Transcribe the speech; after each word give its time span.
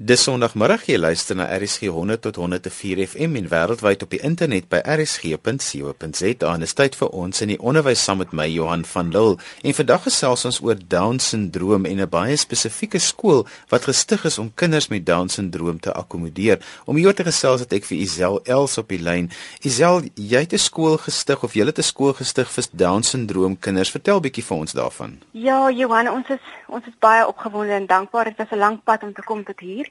Dis 0.00 0.22
Sondagmiddag 0.24 0.86
jy 0.88 0.94
luister 0.96 1.36
na 1.36 1.44
RSG 1.52 1.90
100 1.92 2.22
tot 2.24 2.38
104 2.40 3.02
FM 3.04 3.34
en 3.36 3.48
wêreldwyd 3.52 4.00
op 4.06 4.14
die 4.14 4.20
internet 4.24 4.64
by 4.72 4.78
rsg.co.za. 4.80 6.30
En 6.54 6.64
is 6.64 6.72
tyd 6.72 6.94
vir 6.96 7.10
ons 7.12 7.44
in 7.44 7.50
die 7.52 7.58
onderwys 7.60 8.00
saam 8.08 8.22
met 8.22 8.32
my 8.32 8.46
Johan 8.48 8.86
van 8.88 9.10
Lille. 9.12 9.36
En 9.60 9.76
vandag 9.76 10.06
gesels 10.06 10.46
ons 10.48 10.60
oor 10.64 10.80
Down-sindroom 10.80 11.84
en 11.84 12.00
'n 12.00 12.08
baie 12.08 12.38
spesifieke 12.40 12.96
skool 12.98 13.44
wat 13.68 13.84
gestig 13.84 14.24
is 14.24 14.38
om 14.38 14.48
kinders 14.54 14.88
met 14.88 15.04
Down-sindroom 15.04 15.80
te 15.80 15.92
akkommodeer. 15.92 16.64
Om 16.86 16.96
hier 16.96 17.12
te 17.14 17.24
gesels 17.24 17.60
het 17.60 17.72
ek 17.72 17.84
vir 17.84 17.98
Isel 17.98 18.40
Els 18.44 18.78
op 18.78 18.88
die 18.88 19.02
lyn. 19.02 19.30
Isel, 19.60 20.00
jy 20.14 20.40
het 20.40 20.54
'n 20.54 20.58
skool 20.58 20.96
gestig 20.96 21.44
of 21.44 21.52
jy 21.52 21.66
het 21.66 21.78
'n 21.78 21.82
skool 21.82 22.14
gestig 22.14 22.48
vir 22.48 22.64
Down-sindroom 22.72 23.58
kinders. 23.58 23.90
Vertel 23.90 24.20
bietjie 24.20 24.44
vir 24.44 24.56
ons 24.56 24.72
daarvan. 24.72 25.20
Ja, 25.32 25.70
Johan, 25.70 26.08
ons 26.08 26.28
is 26.30 26.40
ons 26.68 26.86
is 26.86 26.94
baie 26.98 27.26
opgewonde 27.26 27.72
en 27.72 27.86
dankbaar. 27.86 28.24
Dit 28.24 28.36
was 28.36 28.50
'n 28.50 28.58
lang 28.58 28.82
pad 28.82 29.02
om 29.02 29.12
te 29.12 29.22
kom 29.22 29.44
tot 29.44 29.60
hier. 29.60 29.89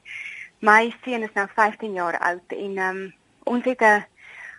My 0.60 0.94
seun 1.04 1.22
is 1.22 1.32
nou 1.32 1.48
15 1.54 1.92
jaar 1.92 2.18
oud 2.18 2.52
en 2.52 2.78
ehm 2.78 2.96
um, 2.96 3.14
ons 3.44 3.64
het 3.64 3.80
'n 3.80 4.06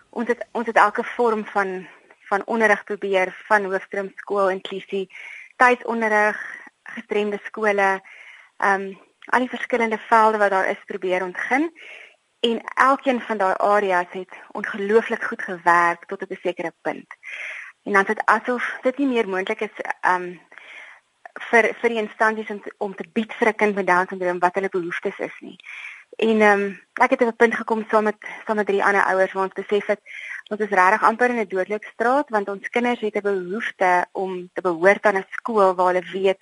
ons 0.09 0.27
het 0.27 0.47
ons 0.52 0.67
het 0.67 0.75
elke 0.75 1.03
vorm 1.03 1.45
van 1.45 1.88
van 2.29 2.45
onderrig 2.45 2.83
probeer 2.83 3.35
van 3.47 3.63
hoofstroom 3.63 4.11
skool 4.16 4.49
inklusie 4.49 5.09
tuisonderrig, 5.55 6.38
gestremde 6.83 7.39
skole, 7.43 8.02
ehm 8.57 8.81
um, 8.81 8.99
al 9.25 9.39
die 9.39 9.49
verskillende 9.49 9.97
velde 9.97 10.38
wat 10.38 10.49
daar 10.49 10.69
is 10.69 10.83
probeer 10.85 11.23
ontgin 11.23 11.71
en 12.39 12.61
elkeen 12.75 13.21
van 13.21 13.38
daai 13.38 13.55
areas 13.58 14.08
het 14.11 14.33
ongelooflik 14.52 15.23
goed 15.23 15.41
gewerk 15.41 16.05
tot 16.05 16.21
'n 16.21 16.38
sekere 16.41 16.73
punt. 16.81 17.09
En 17.83 17.94
dan 17.94 18.05
het 18.05 18.25
asof 18.25 18.77
dit 18.81 18.97
nie 18.97 19.08
meer 19.08 19.30
moontlik 19.30 19.61
is 19.61 19.75
ehm 20.02 20.21
um, 20.21 20.41
vir 21.49 21.73
vir 21.81 21.90
die 21.90 22.02
instansies 22.02 22.49
om 22.49 22.62
te, 22.62 22.73
om 22.77 22.95
te 22.95 23.05
bied 23.13 23.34
vir 23.34 23.48
'n 23.48 23.55
kind 23.55 23.76
met 23.76 23.88
Down 23.88 24.08
syndroom 24.08 24.39
wat 24.39 24.55
hulle 24.55 24.70
behoeftes 24.70 25.20
is 25.20 25.38
nie. 25.39 25.58
En 26.17 26.41
ehm 26.41 26.62
um, 26.62 26.80
ek 26.94 27.09
het 27.09 27.22
op 27.22 27.27
'n 27.27 27.35
punt 27.35 27.55
gekom 27.55 27.85
saam 27.89 28.03
met 28.03 28.17
saam 28.45 28.55
met 28.55 28.67
drie 28.67 28.84
ander 28.84 29.03
ouers 29.03 29.31
waar 29.33 29.44
ons 29.44 29.59
besef 29.61 29.86
het 29.88 30.02
ons 30.50 30.59
is 30.59 30.70
regtig 30.80 31.03
amper 31.03 31.30
in 31.30 31.39
'n 31.39 31.47
dodelike 31.47 31.88
straat 31.94 32.30
want 32.30 32.50
ons 32.50 32.70
kinders 32.70 33.00
het 33.00 33.16
'n 33.16 33.22
behoefte 33.22 34.05
om 34.11 34.50
te 34.53 34.61
behoort 34.61 35.05
aan 35.05 35.17
'n 35.17 35.25
skool 35.30 35.75
waar 35.75 35.94
hulle 35.94 36.11
weet 36.11 36.39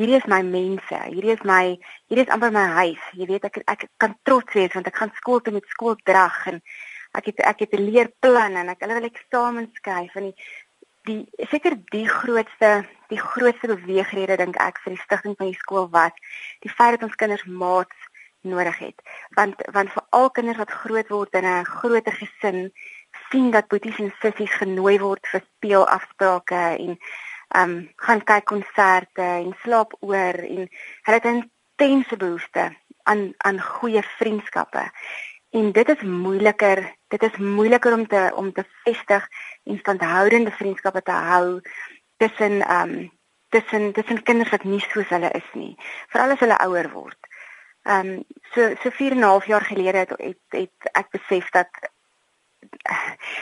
hierdie 0.00 0.16
is 0.16 0.26
my 0.26 0.42
mense, 0.42 0.96
hierdie 1.12 1.34
is 1.36 1.42
my 1.44 1.78
hierdie 2.08 2.24
is 2.26 2.32
amper 2.32 2.52
my 2.52 2.66
huis. 2.80 3.02
Jy 3.12 3.26
weet 3.26 3.44
ek 3.44 3.60
ek 3.66 3.88
kan 3.96 4.16
trots 4.22 4.54
wees 4.56 4.72
want 4.72 4.86
ek 4.86 4.96
gaan 4.96 5.12
skool 5.14 5.40
toe 5.40 5.52
met 5.52 5.66
skooldrag 5.68 6.46
en 6.46 6.62
ek 7.18 7.26
het 7.26 7.40
ek 7.52 7.60
het 7.60 7.74
'n 7.74 7.86
leerplan 7.90 8.56
en 8.56 8.68
ek 8.68 8.80
hulle 8.80 8.94
wil 8.94 9.10
eksamens 9.10 9.74
skryf 9.74 10.14
en 10.16 10.30
die 10.30 10.36
die 11.10 11.46
seker 11.50 11.76
die 11.94 12.06
grootste 12.08 12.70
die 13.10 13.18
grootste 13.20 13.72
beweegrede 13.74 14.36
dink 14.38 14.58
ek 14.62 14.78
vir 14.84 14.94
die 14.94 15.02
stigting 15.02 15.34
van 15.38 15.50
die 15.50 15.58
skool 15.58 15.88
was 15.94 16.14
die 16.64 16.72
feit 16.72 16.96
dat 16.96 17.06
ons 17.08 17.18
kinders 17.22 17.44
maats 17.62 18.08
nodig 18.42 18.78
het. 18.78 19.02
Want 19.36 19.62
want 19.72 19.92
vir 19.92 20.04
al 20.10 20.30
kinders 20.30 20.60
wat 20.62 20.78
groot 20.82 21.08
word 21.08 21.34
in 21.40 21.46
'n 21.46 21.64
groter 21.64 22.12
gesin 22.12 22.72
sien 23.30 23.50
dat 23.50 23.68
boeties 23.68 23.98
en 23.98 24.12
sissies 24.20 24.54
genooi 24.62 24.98
word 24.98 25.26
vir 25.32 25.42
speelafsprake 25.46 26.62
en 26.84 26.98
ehm 27.48 27.70
um, 27.70 27.90
gaan 27.96 28.24
kyk 28.24 28.44
konserte 28.44 29.22
en 29.22 29.56
slaap 29.62 29.96
oor 30.00 30.36
en 30.54 30.68
hulle 31.04 31.18
het 31.18 31.30
intense 31.32 32.16
behoefte 32.16 32.76
aan 33.02 33.34
aan 33.36 33.60
goeie 33.60 34.02
vriendskappe 34.02 34.84
en 35.50 35.72
dit 35.72 35.88
is 35.88 36.02
moeiliker 36.02 36.82
dit 37.08 37.22
is 37.22 37.36
moeiliker 37.36 37.92
om 37.92 38.06
te 38.06 38.32
om 38.34 38.52
te 38.52 38.64
vestig 38.84 39.28
en 39.64 39.78
standhoudende 39.78 40.50
vriendskappe 40.50 41.02
te 41.02 41.16
hou 41.30 41.60
tussen 42.16 42.60
ehm 42.60 42.90
um, 42.90 43.10
tussen 43.50 43.92
tussen 43.92 44.22
kinders 44.22 44.50
wat 44.50 44.64
nie 44.64 44.80
soos 44.80 45.08
hulle 45.08 45.30
is 45.34 45.48
nie, 45.58 45.72
veral 46.08 46.34
as 46.34 46.42
hulle 46.44 46.58
ouer 46.66 46.90
word. 46.94 47.18
Ehm 47.82 48.12
um, 48.12 48.24
so 48.54 48.68
so 48.82 48.90
4 48.98 49.16
en 49.16 49.18
'n 49.18 49.30
half 49.32 49.46
jaar 49.46 49.66
gelede 49.66 49.98
het, 49.98 50.14
het 50.16 50.58
het 50.60 50.92
ek 50.92 51.10
besef 51.10 51.50
dat 51.50 51.89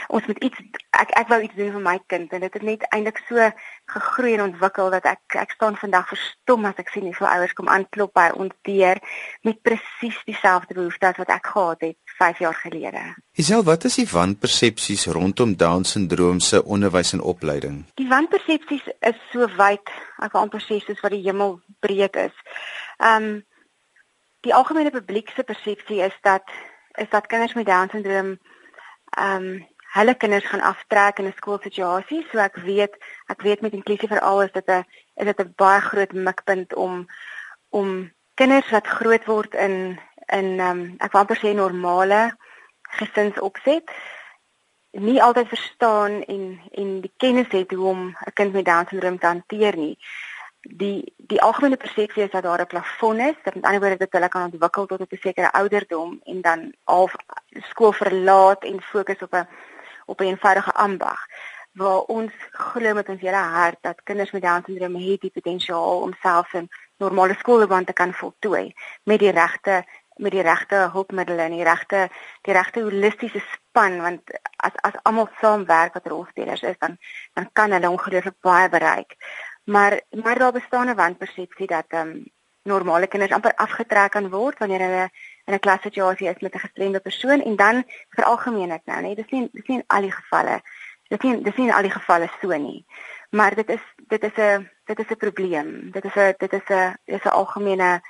ons 0.08 0.26
moet 0.26 0.38
iets 0.44 0.60
ek 0.98 1.12
ek 1.20 1.30
wou 1.30 1.38
iets 1.42 1.56
doen 1.58 1.70
vir 1.74 1.84
my 1.84 1.96
kind 2.10 2.32
en 2.34 2.42
dit 2.44 2.54
het 2.56 2.64
net 2.66 2.84
eintlik 2.94 3.20
so 3.28 3.48
gegroei 3.92 4.34
en 4.36 4.44
ontwikkel 4.46 4.90
dat 4.94 5.06
ek 5.10 5.36
ek 5.42 5.54
staan 5.56 5.78
vandag 5.80 6.08
verstom 6.10 6.66
as 6.68 6.80
ek 6.82 6.92
sien 6.92 7.06
hoeveel 7.08 7.28
ouers 7.30 7.54
kom 7.58 7.70
aanklop 7.72 8.12
by 8.18 8.28
ons 8.34 8.54
deur 8.68 9.00
met 9.46 9.60
presies 9.66 10.18
dieselfde 10.28 10.76
behoeftes 10.78 11.20
wat 11.22 11.32
ek 11.34 11.50
gehad 11.54 11.86
het 11.86 11.98
5 12.18 12.42
jaar 12.42 12.54
gelede. 12.58 13.02
Isel, 13.38 13.62
wat 13.62 13.84
is 13.86 13.98
die 14.00 14.08
wanpersepsies 14.10 15.06
rondom 15.14 15.54
Down 15.56 15.84
syndroom 15.86 16.40
se 16.40 16.64
onderwys 16.64 17.12
en 17.14 17.22
opleiding? 17.22 17.84
Die 18.00 18.08
wanpersepsies 18.10 18.88
is 19.06 19.20
so 19.32 19.46
wyd, 19.58 19.92
ek 20.18 20.34
wil 20.34 20.46
amper 20.46 20.64
sê 20.64 20.80
soos 20.82 21.02
wat 21.04 21.14
die 21.14 21.22
hemel 21.26 21.60
breed 21.84 22.18
is. 22.28 22.34
Ehm 22.98 23.30
um, 23.30 23.36
die 24.46 24.54
algemene 24.54 24.92
publiek 24.94 25.32
se 25.34 25.42
persepsie 25.42 25.98
is 26.04 26.14
dat 26.22 26.46
is 27.02 27.10
dat 27.10 27.26
kinders 27.26 27.54
met 27.58 27.66
Down 27.66 27.90
syndroom 27.90 28.36
ehm 29.10 29.36
um, 29.36 29.66
hulle 29.88 30.14
kinders 30.14 30.44
gaan 30.44 30.60
aftrek 30.60 31.18
in 31.18 31.26
'n 31.26 31.36
skoolsituasie. 31.36 32.26
So 32.30 32.38
ek 32.38 32.56
weet, 32.56 32.94
ek 33.26 33.42
weet 33.42 33.60
met 33.60 33.72
inklusie 33.72 34.08
vir 34.08 34.20
al 34.20 34.42
is 34.42 34.52
dit 34.52 34.68
'n 34.68 34.84
is 35.16 35.26
dit 35.26 35.40
'n 35.40 35.52
baie 35.56 35.80
groot 35.80 36.12
mikpunt 36.12 36.74
om 36.74 37.08
om 37.70 38.12
kinders 38.34 38.70
wat 38.70 38.86
groot 38.86 39.24
word 39.24 39.54
in 39.54 39.98
in 40.26 40.60
ehm 40.60 40.70
um, 40.70 40.94
ek 40.98 41.12
wil 41.12 41.20
amper 41.20 41.38
sê 41.40 41.54
normale 41.54 42.36
gesinsopset 42.98 43.90
nie 44.90 45.22
altyd 45.22 45.48
verstaan 45.48 46.22
en 46.22 46.60
en 46.72 47.00
die 47.00 47.12
kennis 47.16 47.50
het 47.50 47.70
hoe 47.72 47.88
om 47.88 48.00
'n 48.08 48.32
kind 48.34 48.52
met 48.52 48.64
Down 48.64 48.86
syndroom 48.88 49.18
te 49.18 49.26
hanteer 49.26 49.76
nie 49.76 49.98
die 50.60 51.14
die 51.16 51.40
algemene 51.42 51.76
persepsie 51.76 52.22
is 52.22 52.30
dat 52.30 52.42
daar 52.42 52.60
'n 52.60 52.66
plafon 52.66 53.20
is, 53.20 53.34
dat 53.42 53.54
met 53.54 53.64
ander 53.64 53.80
woorde 53.80 53.96
dat 53.96 54.12
hulle 54.12 54.28
kan 54.28 54.42
ontwikkel 54.42 54.86
tot 54.86 55.00
op 55.00 55.12
'n 55.12 55.16
sekere 55.20 55.52
ouderdom 55.52 56.20
en 56.24 56.40
dan 56.40 56.74
al 56.84 57.10
skool 57.52 57.92
verlaat 57.92 58.64
en 58.64 58.82
fokus 58.82 59.22
op 59.22 59.34
'n 59.34 59.48
op 60.06 60.20
'n 60.20 60.24
eenvoudige 60.24 60.72
ambag. 60.72 61.26
Waar 61.72 62.00
ons 62.00 62.32
glo 62.50 62.94
met 62.94 63.08
ons 63.08 63.20
hele 63.20 63.36
hart 63.36 63.78
dat 63.80 64.02
kinders 64.02 64.30
met 64.30 64.42
Down 64.42 64.62
syndroom 64.66 64.94
het 64.94 65.20
die 65.20 65.30
potensiaal 65.30 66.00
om 66.00 66.14
self 66.20 66.52
'n 66.54 66.68
normale 66.96 67.34
skoolloopbaan 67.38 67.84
te 67.84 67.92
kan 67.92 68.12
voltooi 68.12 68.74
met 69.02 69.18
die 69.18 69.30
regte 69.30 69.84
met 70.18 70.32
die 70.34 70.42
regte 70.42 70.88
hulpmiddels 70.92 71.38
en 71.38 71.54
die 71.54 71.62
regte 71.62 72.08
die 72.42 72.54
regte 72.54 72.82
holistiese 72.82 73.42
span 73.52 74.00
want 74.02 74.32
as 74.56 74.72
as 74.88 74.96
almal 75.02 75.28
saamwerk 75.40 75.94
wat 75.94 76.06
rolspelers 76.06 76.62
is 76.62 76.78
dan 76.78 76.98
dan 77.32 77.48
kan 77.52 77.70
hulle 77.70 77.90
ongelooflik 77.90 78.40
baie 78.40 78.68
bereik. 78.68 79.16
Maar 79.68 80.00
maar 80.10 80.38
daar 80.38 80.52
bestaan 80.52 80.88
'n 80.88 80.94
wanpersepsie 80.94 81.66
dat 81.66 81.84
ehm 81.88 82.08
um, 82.08 82.24
normale 82.62 83.06
kinders 83.06 83.32
amper 83.32 83.54
afgetrek 83.54 84.10
kan 84.10 84.30
word 84.30 84.58
wanneer 84.58 84.80
hulle 84.80 85.10
in 85.44 85.54
'n 85.54 85.58
klassituasie 85.58 86.28
is 86.28 86.40
met 86.40 86.54
'n 86.54 86.58
gestremde 86.66 87.00
persoon 87.00 87.40
en 87.42 87.56
dan 87.56 87.84
veralgemeen 88.08 88.70
ek 88.70 88.80
nou, 88.84 89.00
nee, 89.02 89.14
dis 89.14 89.30
nie 89.30 89.48
dis 89.52 89.66
nie 89.66 89.78
in 89.78 89.84
al 89.86 90.00
die 90.00 90.12
gevalle. 90.12 90.60
Dis 91.08 91.18
nie 91.18 91.42
dis 91.42 91.56
nie 91.56 91.66
in 91.66 91.74
al 91.74 91.82
die 91.82 91.96
gevalle 91.98 92.28
so 92.40 92.56
nie. 92.56 92.86
Maar 93.30 93.54
dit 93.54 93.68
is 93.68 93.84
dit 93.96 94.22
is 94.22 94.36
'n 94.36 94.70
dit 94.84 94.98
is 94.98 95.10
'n 95.10 95.16
probleem. 95.16 95.90
Dit 95.90 96.04
is 96.04 96.14
'n 96.16 96.34
dit 96.38 96.52
is 96.52 96.68
'n 96.68 96.96
is 97.04 97.24
'n 97.24 97.28
algemene 97.40 98.00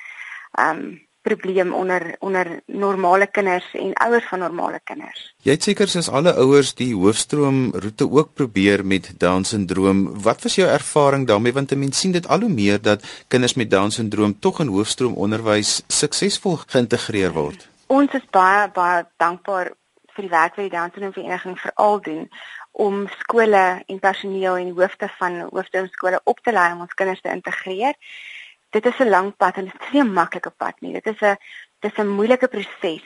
ehm 0.50 0.76
um, 0.76 1.07
probleem 1.22 1.72
onder 1.74 2.16
onder 2.18 2.60
normale 2.66 3.26
kinders 3.26 3.66
en 3.72 3.92
ouers 3.94 4.26
van 4.28 4.38
normale 4.38 4.80
kinders. 4.84 5.34
Jy 5.42 5.56
het 5.56 5.62
seker 5.62 5.88
soos 5.88 6.08
alle 6.08 6.34
ouers 6.34 6.74
die 6.78 6.94
hoofstroom 6.94 7.70
roete 7.74 8.06
ook 8.10 8.34
probeer 8.34 8.84
met 8.86 9.10
Down 9.18 9.42
syndroom. 9.42 10.04
Wat 10.22 10.42
was 10.42 10.54
jou 10.54 10.68
ervaring 10.68 11.26
daarmee 11.26 11.52
want 11.52 11.74
mense 11.76 12.00
sien 12.00 12.12
dit 12.12 12.28
al 12.28 12.46
hoe 12.46 12.52
meer 12.52 12.80
dat 12.82 13.04
kinders 13.28 13.54
met 13.54 13.70
Down 13.70 13.90
syndroom 13.90 14.38
tog 14.38 14.60
in 14.60 14.72
hoofstroom 14.74 15.14
onderwys 15.14 15.82
suksesvol 15.88 16.60
geïntegreer 16.66 17.32
word. 17.32 17.68
Ons 17.86 18.14
is 18.14 18.24
baie 18.30 18.68
baie 18.74 19.04
dankbaar 19.16 19.72
vir 20.14 20.26
die 20.26 20.32
werk 20.32 20.56
wat 20.56 20.64
die 20.68 20.76
Down 20.76 20.94
syndroom 20.94 21.18
vereniging 21.18 21.60
veral 21.60 22.00
doen 22.00 22.24
om 22.78 23.06
skole 23.18 23.82
en 23.86 23.98
personeel 23.98 24.56
en 24.56 24.74
hoofde 24.76 25.08
van 25.18 25.40
hoofstroomskole 25.50 26.20
op 26.24 26.40
te 26.40 26.52
lei 26.52 26.72
om 26.72 26.84
ons 26.86 26.94
kinders 26.94 27.20
te 27.20 27.32
integreer 27.32 27.94
dit 28.70 28.86
is 28.86 28.98
'n 28.98 29.08
lang 29.08 29.36
pad 29.36 29.56
en 29.56 29.64
dit 29.64 29.74
is 29.80 29.92
nie 29.92 30.02
'n 30.02 30.12
maklike 30.12 30.50
pad 30.50 30.74
nie. 30.80 30.92
Dit 30.92 31.06
is 31.06 31.20
'n 31.20 31.36
dit 31.80 31.92
is 31.92 31.98
'n 31.98 32.08
moeilike 32.08 32.48
proses. 32.48 33.04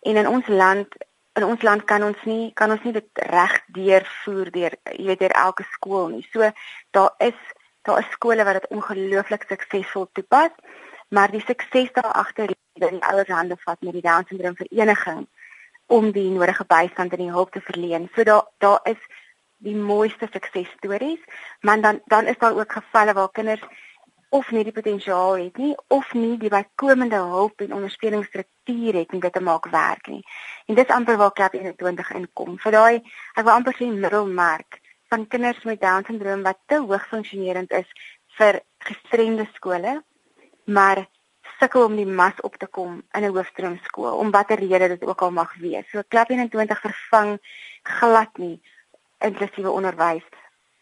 En 0.00 0.16
in 0.16 0.28
ons 0.28 0.46
land 0.46 0.88
in 1.32 1.44
ons 1.44 1.62
land 1.62 1.84
kan 1.84 2.02
ons 2.02 2.22
nie 2.24 2.50
kan 2.54 2.70
ons 2.70 2.82
nie 2.82 2.92
dit 2.92 3.08
reg 3.30 3.60
deurvoer 3.76 4.50
deur 4.50 4.74
jy 4.84 5.06
weet 5.10 5.18
deur 5.18 5.36
elke 5.46 5.64
skool 5.72 6.08
nie. 6.08 6.26
So 6.32 6.50
daar 6.90 7.14
is 7.18 7.38
daar 7.82 7.98
is 7.98 8.10
skole 8.10 8.44
wat 8.44 8.58
dit 8.60 8.70
ongelooflik 8.76 9.44
suksesvol 9.48 10.08
toepas, 10.12 10.50
maar 11.08 11.30
die 11.30 11.44
sukses 11.46 11.92
daar 11.92 12.12
agter 12.12 12.50
lê 12.50 12.88
in 12.88 12.98
die 12.98 13.08
ouers 13.12 13.28
hande 13.28 13.56
vat 13.64 13.80
met 13.80 13.92
die 13.92 14.02
Down 14.02 14.26
syndroom 14.28 14.56
vereniging 14.56 15.26
om 15.86 16.12
die 16.12 16.30
nodige 16.30 16.64
bystand 16.64 17.12
en 17.12 17.24
die 17.24 17.30
hulp 17.30 17.52
te 17.52 17.60
verleen. 17.60 18.10
So 18.14 18.24
daar 18.24 18.46
daar 18.58 18.80
is 18.84 19.00
die 19.56 19.76
mooiste 19.76 20.28
suksesstories, 20.32 21.20
maar 21.60 21.80
dan 21.80 22.00
dan 22.04 22.26
is 22.26 22.38
daar 22.38 22.56
ook 22.56 22.72
gevalle 22.72 23.12
waar 23.12 23.30
kinders 23.30 23.64
of 24.30 24.50
nie 24.54 24.62
die 24.64 24.74
potensiaal 24.74 25.38
het 25.40 25.56
nie 25.58 25.72
of 25.94 26.12
nie 26.14 26.36
die 26.38 26.50
bykomende 26.52 27.18
hulp 27.32 27.62
en 27.64 27.74
ondersteuningsstruktuur 27.74 28.98
het 29.00 29.12
om 29.12 29.20
dit 29.20 29.32
te 29.32 29.42
maak 29.42 29.66
werk 29.72 30.06
nie. 30.06 30.22
En 30.66 30.78
dis 30.78 30.92
amper 30.94 31.18
waar 31.18 31.32
Klap 31.32 31.54
21 31.58 32.12
inkom. 32.14 32.58
Vir 32.62 32.76
daai 32.76 32.96
ek 33.00 33.44
wil 33.44 33.54
amper 33.56 33.74
sê 33.78 33.90
middelmerk 33.90 34.78
van 35.10 35.26
kinders 35.26 35.64
met 35.66 35.80
Down 35.82 36.06
syndroom 36.06 36.44
wat 36.46 36.60
te 36.70 36.78
hoog 36.78 37.06
funksionerend 37.10 37.72
is 37.74 37.88
vir 38.38 38.60
gestremde 38.86 39.48
skole, 39.56 39.98
maar 40.64 41.02
sukkel 41.58 41.88
om 41.88 41.96
die 41.98 42.06
mas 42.06 42.38
op 42.46 42.54
te 42.56 42.66
kom 42.66 43.02
in 43.12 43.24
'n 43.24 43.34
hoofstroomskool 43.34 44.18
om 44.22 44.30
watter 44.30 44.58
rede 44.58 44.88
dit 44.94 45.04
ook 45.04 45.22
al 45.22 45.30
mag 45.30 45.54
wees. 45.54 45.90
So 45.90 46.02
klap 46.08 46.30
21 46.30 46.80
vervang 46.80 47.38
glad 47.82 48.38
nie 48.38 48.62
inklusiewe 49.18 49.70
onderwys 49.70 50.24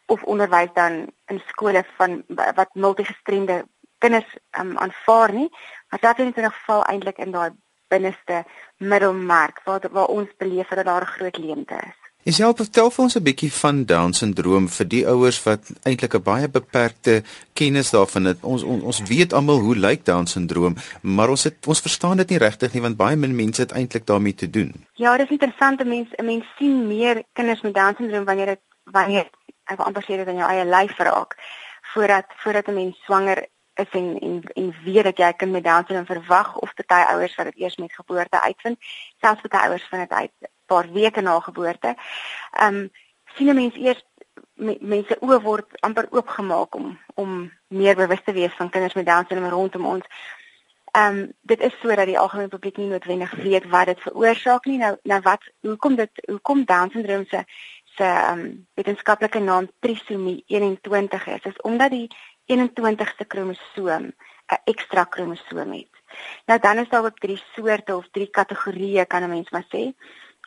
of 0.09 0.23
onderwys 0.23 0.73
dan 0.75 1.07
in 1.27 1.41
skole 1.47 1.85
van 1.97 2.23
wat 2.29 2.75
multigestremde 2.75 3.65
kinders 3.99 4.37
um, 4.61 4.77
aanvaar 4.79 5.33
nie. 5.33 5.49
Maar 5.89 6.01
dat 6.01 6.19
in 6.19 6.33
'n 6.37 6.51
geval 6.51 6.85
eintlik 6.85 7.19
in 7.19 7.31
daai 7.31 7.51
binneste 7.89 8.45
middelmark 8.77 9.61
waar 9.65 9.81
waar 9.91 10.07
ons 10.07 10.29
beleef 10.37 10.69
dat 10.69 10.85
daar 10.85 11.03
'n 11.03 11.15
groot 11.17 11.37
leemte 11.37 11.75
is. 11.75 11.99
Is 12.23 12.39
help 12.39 12.57
vertel 12.61 12.91
vir 12.91 13.05
ons 13.05 13.15
'n 13.17 13.23
bietjie 13.23 13.53
van 13.53 13.85
Down 13.85 14.13
syndroom 14.13 14.69
vir 14.69 14.87
die 14.89 15.07
ouers 15.07 15.43
wat 15.45 15.71
eintlik 15.83 16.15
'n 16.15 16.23
baie 16.23 16.49
beperkte 16.49 17.23
kennis 17.53 17.91
daarvan 17.91 18.25
het. 18.25 18.39
Ons 18.43 18.63
on, 18.63 18.83
ons 18.83 19.03
weet 19.03 19.33
almal 19.33 19.61
hoe 19.61 19.77
lyk 19.77 20.05
Down 20.05 20.27
syndroom, 20.27 20.75
maar 21.03 21.29
ons 21.29 21.45
het 21.45 21.67
ons 21.67 21.81
verstaan 21.81 22.17
dit 22.17 22.29
nie 22.29 22.39
regtig 22.39 22.73
nie 22.73 22.83
want 22.83 22.97
baie 22.97 23.17
min 23.17 23.37
mense 23.37 23.61
het 23.61 23.73
eintlik 23.73 24.07
daarmee 24.07 24.35
te 24.35 24.51
doen. 24.51 24.75
Ja, 24.95 25.17
dit 25.17 25.27
is 25.27 25.33
interessant, 25.33 25.85
mense 25.85 26.23
mense 26.23 26.49
sien 26.59 26.87
meer 26.87 27.23
kinders 27.33 27.61
met 27.61 27.75
Down 27.75 27.95
syndroom 27.97 28.25
wanneer 28.25 28.47
dit 28.47 28.61
wanneer 28.93 29.31
ek 29.65 29.79
amper 29.79 30.03
sê 30.03 30.17
dit 30.17 30.29
in 30.29 30.41
jou 30.43 30.51
eie 30.51 30.65
lyf 30.65 30.99
raak 30.99 31.37
voordat 31.93 32.27
voordat 32.43 32.69
'n 32.69 32.75
mens 32.75 32.97
swanger 33.05 33.47
is 33.79 33.91
en 33.91 34.19
en 34.19 34.43
en 34.55 34.75
weet 34.85 35.05
dat 35.05 35.19
jy 35.19 35.29
'n 35.29 35.37
kind 35.37 35.53
met 35.53 35.65
Down 35.65 35.85
syndroom 35.87 36.07
verwag 36.07 36.57
of 36.57 36.75
party 36.75 37.03
ouers 37.13 37.35
wat 37.35 37.47
dit 37.47 37.57
eers 37.57 37.77
met 37.77 37.93
geboorte 37.93 38.41
uitvind, 38.41 38.79
selfs 39.21 39.41
party 39.41 39.67
ouers 39.67 39.87
vind 39.91 40.09
dit 40.09 40.19
uit 40.19 40.33
paar 40.67 40.93
weke 40.93 41.21
na 41.21 41.41
geboorte. 41.41 41.97
Ehm 42.53 42.75
um, 42.75 42.91
sien 43.35 43.49
'n 43.49 43.55
mens 43.55 43.75
eers 43.75 44.03
mense 44.81 45.17
oë 45.21 45.41
word 45.43 45.81
amper 45.81 46.07
oopgemaak 46.11 46.75
om 46.75 46.99
om 47.15 47.53
meer 47.69 47.97
bewus 47.97 48.23
te 48.25 48.33
wees 48.33 48.55
van 48.57 48.71
kinders 48.71 48.95
met 48.95 49.07
Down 49.07 49.25
syndroom 49.29 49.51
rondom 49.51 49.87
ons. 49.87 50.05
Ehm 50.91 51.19
um, 51.19 51.33
dit 51.41 51.61
is 51.61 51.75
sodat 51.81 52.07
die 52.07 52.19
algemene 52.19 52.49
publiek 52.49 52.77
nie 52.77 52.89
noodwendig 52.89 53.33
weet 53.35 53.69
wat 53.69 53.87
dit 53.87 54.01
veroorsaak 54.01 54.65
nie. 54.65 54.79
Nou 54.79 54.97
nou 55.03 55.21
wat 55.21 55.43
hoekom 55.61 55.95
dit 55.95 56.11
hoekom 56.27 56.65
Down 56.65 56.91
syndroom 56.91 57.25
se 57.29 57.45
se 57.99 58.09
um, 58.31 58.67
wetenskaplike 58.79 59.41
naam 59.43 59.69
trisomie 59.83 60.43
21 60.47 61.27
is, 61.27 61.47
is 61.51 61.61
omdat 61.67 61.91
die 61.91 62.09
21ste 62.47 63.27
kromosoom 63.27 64.13
'n 64.49 64.61
ekstra 64.65 65.05
kromosoom 65.05 65.73
het. 65.73 65.95
Nou 66.47 66.59
dan 66.61 66.79
is 66.79 66.89
daar 66.89 67.05
ook 67.05 67.19
drie 67.19 67.43
soorte 67.55 67.97
of 67.97 68.09
drie 68.11 68.31
kategorieë 68.31 69.07
kan 69.07 69.23
'n 69.23 69.29
mens 69.29 69.51
maar 69.51 69.67
sê. 69.75 69.93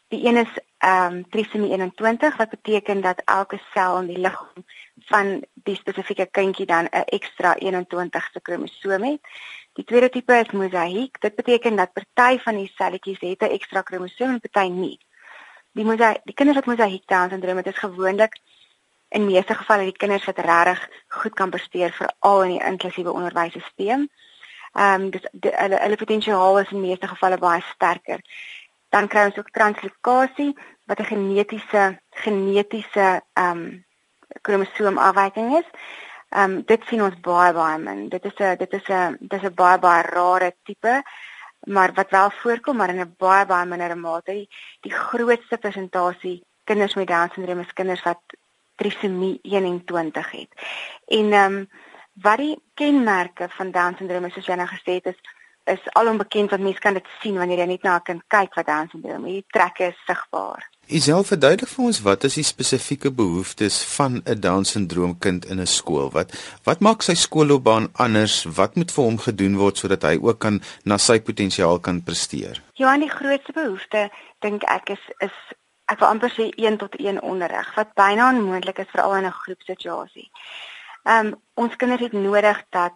Die 0.08 0.26
een 0.28 0.38
is 0.38 0.54
ehm 0.78 1.14
um, 1.14 1.30
trisomie 1.30 1.72
21 1.72 2.38
wat 2.38 2.50
beteken 2.50 3.02
dat 3.02 3.22
elke 3.26 3.60
sel 3.74 4.00
in 4.00 4.08
die 4.08 4.18
liggaam 4.18 4.66
van 5.12 5.46
die 5.54 5.76
spesifieke 5.76 6.26
kindjie 6.26 6.66
dan 6.66 6.86
'n 6.86 7.04
ekstra 7.06 7.56
21ste 7.60 8.42
kromosoom 8.42 9.04
het. 9.04 9.22
Die 9.74 9.86
tweede 9.86 10.10
tipe 10.10 10.34
is 10.34 10.52
mosaïek. 10.52 11.22
Dit 11.22 11.36
beteken 11.36 11.76
dat 11.76 11.94
party 11.94 12.44
van 12.44 12.56
die 12.56 12.72
selletjies 12.76 13.20
het 13.20 13.42
'n 13.42 13.54
ekstra 13.58 13.82
kromosoom 13.82 14.30
en 14.30 14.40
party 14.40 14.68
nie. 14.70 15.00
Die 15.74 15.86
mosaïek, 15.86 16.22
die 16.24 16.34
kinders 16.34 16.58
wat 16.58 16.68
mosaïek 16.68 17.06
Down 17.08 17.30
syndroom 17.30 17.58
het, 17.58 17.68
is 17.68 17.78
gewoonlik 17.78 18.40
in 19.10 19.26
meeste 19.26 19.56
gevalle 19.56 19.84
die 19.84 19.98
kinders 19.98 20.26
wat 20.26 20.40
regtig 20.40 20.90
goed 21.08 21.34
kan 21.34 21.50
presteer 21.50 21.92
veral 21.92 22.44
in 22.44 22.58
die 22.58 22.66
inklusiewe 22.66 23.12
onderwysstelsel. 23.12 24.08
Ehm 24.74 25.02
um, 25.02 25.10
dis 25.12 25.24
hulle 25.42 25.78
hulle 25.84 25.96
potensiaal 26.00 26.60
is 26.60 26.72
in 26.72 26.82
meeste 26.82 27.08
gevalle 27.08 27.38
baie 27.38 27.62
sterker 27.74 28.22
dan 28.92 29.08
kry 29.08 29.26
ons 29.30 29.38
ook 29.40 29.52
translokasie 29.56 30.52
wat 30.90 31.00
'n 31.00 31.10
genetiese 31.14 31.84
genetiese 32.24 33.08
ehm 33.34 33.58
um, 33.58 33.86
kromosoomafwyking 34.42 35.58
is. 35.58 35.68
Ehm 36.30 36.52
um, 36.52 36.64
dit 36.66 36.82
sien 36.88 37.04
ons 37.04 37.20
baie 37.20 37.54
baie 37.54 37.78
min. 37.78 38.10
Dit 38.10 38.26
is 38.26 38.38
'n 38.40 38.58
dit 38.58 38.74
is 38.74 38.88
'n 38.90 39.18
dis 39.20 39.44
'n 39.44 39.54
baie 39.54 39.80
baie 39.80 40.04
rare 40.04 40.56
tipe 40.64 41.04
maar 41.62 41.94
wat 41.94 42.10
wel 42.10 42.32
voorkom 42.32 42.76
maar 42.76 42.90
in 42.90 43.00
'n 43.00 43.16
baie 43.18 43.46
baie 43.46 43.66
minder 43.66 43.98
mate. 43.98 44.32
Die, 44.32 44.50
die 44.82 44.94
grootste 44.94 45.58
persentasie 45.58 46.44
kinders 46.64 46.94
met 46.94 47.08
Down 47.08 47.32
syndroom 47.34 47.60
is 47.60 47.74
kinders 47.74 48.04
wat 48.04 48.22
trisomie 48.76 49.40
21 49.42 50.32
het. 50.32 50.52
En 51.08 51.32
ehm 51.32 51.54
um, 51.54 51.70
wat 52.14 52.38
die 52.38 52.62
kenmerke 52.74 53.50
van 53.50 53.72
Down 53.72 53.96
syndroom 53.98 54.26
is 54.26 54.34
soos 54.34 54.46
jy 54.46 54.56
nou 54.56 54.68
gesê 54.68 54.98
het 55.00 55.06
is 55.06 55.22
is 55.64 55.94
alom 55.94 56.18
bekend 56.18 56.50
want 56.50 56.64
mense 56.64 56.80
kan 56.80 56.94
dit 56.94 57.08
sien 57.22 57.38
wanneer 57.38 57.64
jy 57.64 57.66
net 57.66 57.84
na 57.84 57.96
'n 57.96 58.04
kind 58.04 58.22
kyk 58.28 58.56
wat 58.56 58.66
Down 58.66 58.90
syndroom 58.92 59.26
het. 59.26 59.34
Die 59.34 59.46
trekke 59.52 59.84
is 59.88 59.98
sigbaar. 60.06 60.70
Isel 60.88 61.24
verduidelik 61.24 61.70
vir 61.70 61.86
ons 61.86 62.02
wat 62.02 62.24
is 62.24 62.34
die 62.36 62.44
spesifieke 62.44 63.12
behoeftes 63.12 63.84
van 63.96 64.22
'n 64.26 64.40
Down 64.40 64.64
syndroom 64.64 65.18
kind 65.20 65.46
in 65.46 65.60
'n 65.60 65.68
skool? 65.68 66.10
Wat 66.12 66.30
wat 66.64 66.80
maak 66.80 67.02
sy 67.02 67.14
skoolloopbaan 67.14 67.90
anders? 67.94 68.44
Wat 68.44 68.76
moet 68.76 68.92
vir 68.92 69.04
hom 69.04 69.18
gedoen 69.18 69.56
word 69.58 69.78
sodat 69.78 70.04
hy 70.04 70.18
ook 70.22 70.40
kan 70.40 70.62
na 70.84 70.98
sy 70.98 71.20
potensiaal 71.20 71.80
kan 71.80 72.04
presteer? 72.04 72.62
Ja, 72.74 72.98
die 72.98 73.10
grootste 73.10 73.54
behoefte 73.54 74.10
dink 74.40 74.64
ek 74.64 74.90
is 74.90 75.04
is 75.20 75.36
ek 75.86 76.00
wil 76.00 76.08
amper 76.08 76.32
sê 76.32 76.50
1 76.56 76.78
tot 76.78 76.96
1 76.96 77.22
onderrig 77.22 77.76
wat 77.76 77.94
byna 77.94 78.30
onmoontlik 78.30 78.80
is 78.80 78.92
veral 78.92 79.16
in 79.16 79.26
'n 79.26 79.40
groepsituasie. 79.44 80.32
Ehm 81.04 81.28
um, 81.28 81.42
ons 81.54 81.76
kinders 81.76 82.02
het 82.02 82.14
nodig 82.14 82.64
dat 82.70 82.94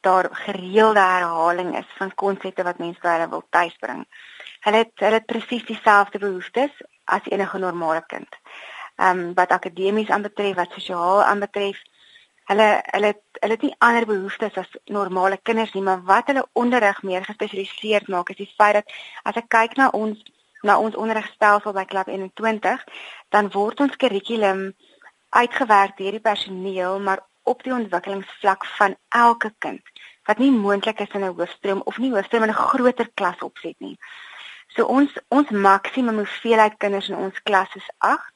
daar 0.00 0.28
gereelde 0.32 1.00
herhaling 1.00 1.76
is 1.78 1.86
van 1.96 2.14
konsepte 2.14 2.62
wat 2.62 2.78
mense 2.78 3.06
hulle 3.08 3.28
wil 3.28 3.44
tuisbring. 3.50 4.06
Hulle 4.60 4.76
het 4.76 4.92
hulle 4.94 5.20
het 5.20 5.26
presies 5.26 5.64
dieselfde 5.64 6.18
behoeftes 6.18 6.82
as 7.04 7.28
enige 7.28 7.58
normale 7.58 8.04
kind. 8.06 8.28
Ehm 8.96 9.18
um, 9.18 9.34
wat 9.34 9.50
akademies 9.50 10.10
aanbetref, 10.10 10.54
wat 10.54 10.72
sosiaal 10.72 11.22
aanbetref, 11.22 11.78
hulle 12.50 12.68
hulle 12.82 13.14
hulle 13.40 13.56
het 13.56 13.62
nie 13.62 13.74
ander 13.78 14.06
behoeftes 14.06 14.56
as 14.62 14.76
normale 14.84 15.38
kinders 15.42 15.72
nie, 15.72 15.82
maar 15.82 16.02
wat 16.04 16.26
hulle 16.26 16.46
onderrig 16.52 17.02
meer 17.02 17.24
gespesialiseerd 17.24 18.08
maak 18.08 18.30
is 18.30 18.40
die 18.42 18.52
feit 18.56 18.80
dat 18.80 18.92
as 19.22 19.40
ek 19.42 19.48
kyk 19.48 19.76
na 19.76 19.88
ons 20.02 20.22
na 20.62 20.76
ons 20.78 20.96
onderrigstelsel 20.96 21.72
by 21.72 21.86
Klap 21.88 22.08
21, 22.12 22.82
dan 23.32 23.48
word 23.54 23.80
ons 23.80 23.96
kurrikulum 23.96 24.74
uitgewerk 25.30 25.96
deur 25.96 26.18
die 26.18 26.20
personeel, 26.20 26.98
maar 27.00 27.22
op 27.48 27.62
die 27.64 27.72
ontwikkelingsvlak 27.72 28.66
van 28.76 28.96
elke 29.08 29.54
kind 29.58 29.89
wat 30.30 30.38
nie 30.38 30.52
moontlik 30.54 31.00
is 31.00 31.14
in 31.16 31.24
'n 31.24 31.34
hoofstroom 31.36 31.80
of 31.90 31.98
nie 31.98 32.12
hoofstroom 32.14 32.42
in 32.42 32.52
'n 32.54 32.64
groter 32.68 33.08
klas 33.14 33.40
opset 33.48 33.78
nie. 33.78 33.96
So 34.74 34.84
ons 34.84 35.10
ons 35.28 35.50
maksimum 35.50 36.16
hoeveelheid 36.22 36.76
kinders 36.78 37.08
in 37.08 37.16
ons 37.16 37.42
klas 37.42 37.74
is 37.74 37.88
8. 37.98 38.34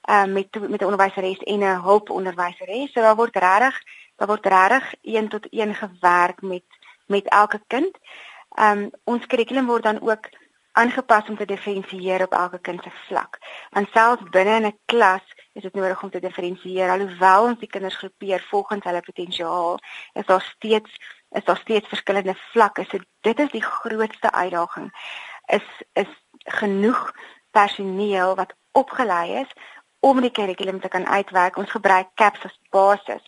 Ehm 0.00 0.28
uh, 0.28 0.32
met 0.34 0.68
met 0.68 0.80
'n 0.80 0.90
onderwyseres 0.90 1.38
en 1.38 1.60
'n 1.60 1.82
hulponderwyseres. 1.88 2.92
So 2.92 3.00
daar 3.00 3.16
word 3.16 3.36
regtig 3.36 3.76
daar 4.16 4.28
word 4.28 4.46
regtig 4.46 4.94
1 5.02 5.28
tot 5.28 5.46
1 5.50 5.74
gewerk 5.74 6.42
met 6.42 6.66
met 7.06 7.26
elke 7.28 7.60
kind. 7.66 7.98
Ehm 8.48 8.78
um, 8.78 8.90
ons 9.04 9.26
kurrikulum 9.26 9.66
word 9.66 9.82
dan 9.82 10.00
ook 10.00 10.28
aangepas 10.72 11.28
om 11.28 11.36
te 11.36 11.46
diferensieer 11.46 12.22
op 12.22 12.32
elke 12.32 12.58
kind 12.58 12.82
se 12.82 12.90
vlak. 13.06 13.38
Want 13.70 13.88
selfs 13.92 14.22
binne 14.30 14.66
'n 14.66 14.78
klas 14.84 15.24
is 15.54 15.62
dit 15.62 15.74
nodig 15.74 16.02
om 16.02 16.10
te 16.10 16.20
diferensieer 16.20 16.90
alhoewel 16.90 17.48
ons 17.50 17.60
die 17.60 17.70
kinders 17.70 17.96
groepeer 17.96 18.42
volgens 18.50 18.84
hulle 18.84 19.02
potensiaal 19.06 19.78
is 20.12 20.26
daar 20.26 20.42
steeds 20.42 20.98
is 21.34 21.44
daar 21.44 21.58
steeds 21.58 21.88
verskillende 21.88 22.34
vlakke. 22.52 22.84
So 22.86 22.98
dit 23.26 23.38
is 23.38 23.50
die 23.50 23.62
grootste 23.62 24.30
uitdaging. 24.32 24.90
Is 25.46 25.66
is 25.92 26.10
genoeg 26.58 27.12
personeel 27.50 28.34
wat 28.34 28.54
opgelei 28.72 29.40
is 29.40 29.50
om 30.00 30.20
die 30.20 30.30
kurrikulum 30.30 30.80
te 30.80 30.88
kan 30.88 31.06
uitwerk. 31.06 31.56
Ons 31.56 31.70
gebruik 31.70 32.14
CAPS 32.14 32.44
as 32.44 32.58
basis 32.70 33.24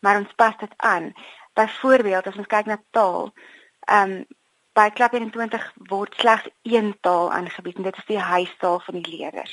maar 0.00 0.16
ons 0.16 0.32
pas 0.36 0.56
dit 0.58 0.72
aan. 0.76 1.12
Byvoorbeeld 1.52 2.26
as 2.26 2.36
ons 2.36 2.46
kyk 2.46 2.68
na 2.70 2.80
taal 2.90 3.32
ehm 3.88 4.10
um, 4.10 4.38
by 4.80 4.88
klap 4.96 5.12
21 5.12 5.64
word 5.90 6.14
slegs 6.16 6.48
een 6.64 6.94
taal 7.04 7.28
aangebied 7.36 7.76
en 7.76 7.88
dit 7.88 7.96
is 8.00 8.06
die 8.08 8.18
huistaal 8.18 8.78
van 8.86 8.96
die 8.96 9.16
leerders. 9.18 9.52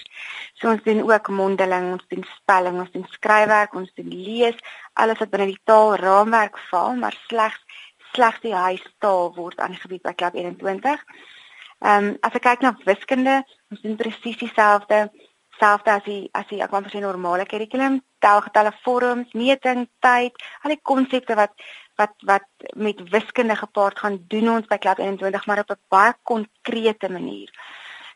So 0.55 0.71
ons 0.71 0.83
doen 0.85 1.01
ook 1.03 1.27
mondeling, 1.35 1.89
ons 1.97 2.05
doen 2.13 2.23
spelling, 2.37 2.79
ons 2.79 2.93
doen 2.93 3.03
skryfwerk, 3.11 3.75
ons 3.75 3.91
doen 3.99 4.13
lees, 4.13 4.59
alles 4.93 5.19
wat 5.19 5.33
binne 5.33 5.49
die 5.51 5.59
taalraamwerk 5.67 6.59
val, 6.69 6.95
maar 7.01 7.17
slegs 7.27 7.59
slegs 8.13 8.39
die 8.41 8.55
huistaal 8.55 9.33
word 9.35 9.59
aangebied 9.59 10.05
by 10.05 10.13
klap 10.15 10.37
21. 10.39 11.03
Ehm 11.83 12.07
um, 12.07 12.13
as 12.25 12.37
ek 12.39 12.45
kyk 12.47 12.63
na 12.63 12.71
wiskunde, 12.87 13.41
ons 13.73 13.83
doen 13.83 13.97
presies 13.99 14.39
dieselfde 14.39 15.09
selfs 15.59 15.91
as 15.91 16.05
die 16.05 16.29
as 16.37 16.53
ek 16.55 16.71
wou 16.71 16.81
sê 16.87 17.01
normale 17.03 17.45
kurrikulum, 17.49 17.99
telgetalle 18.23 18.71
vorms, 18.85 19.35
meting, 19.37 19.85
tyd, 20.05 20.39
al 20.63 20.73
die 20.73 20.81
konsepte 20.91 21.35
wat 21.37 21.53
wat 21.97 22.13
wat 22.17 22.45
met 22.75 23.09
wiskunde 23.09 23.55
gepaard 23.55 23.99
gaan 23.99 24.19
doen 24.27 24.49
ons 24.49 24.67
by 24.69 24.77
klap 24.77 24.99
21 25.01 25.45
maar 25.45 25.63
op 25.63 25.71
'n 25.71 25.85
baie 25.87 26.13
konkrete 26.23 27.09
manier. 27.09 27.49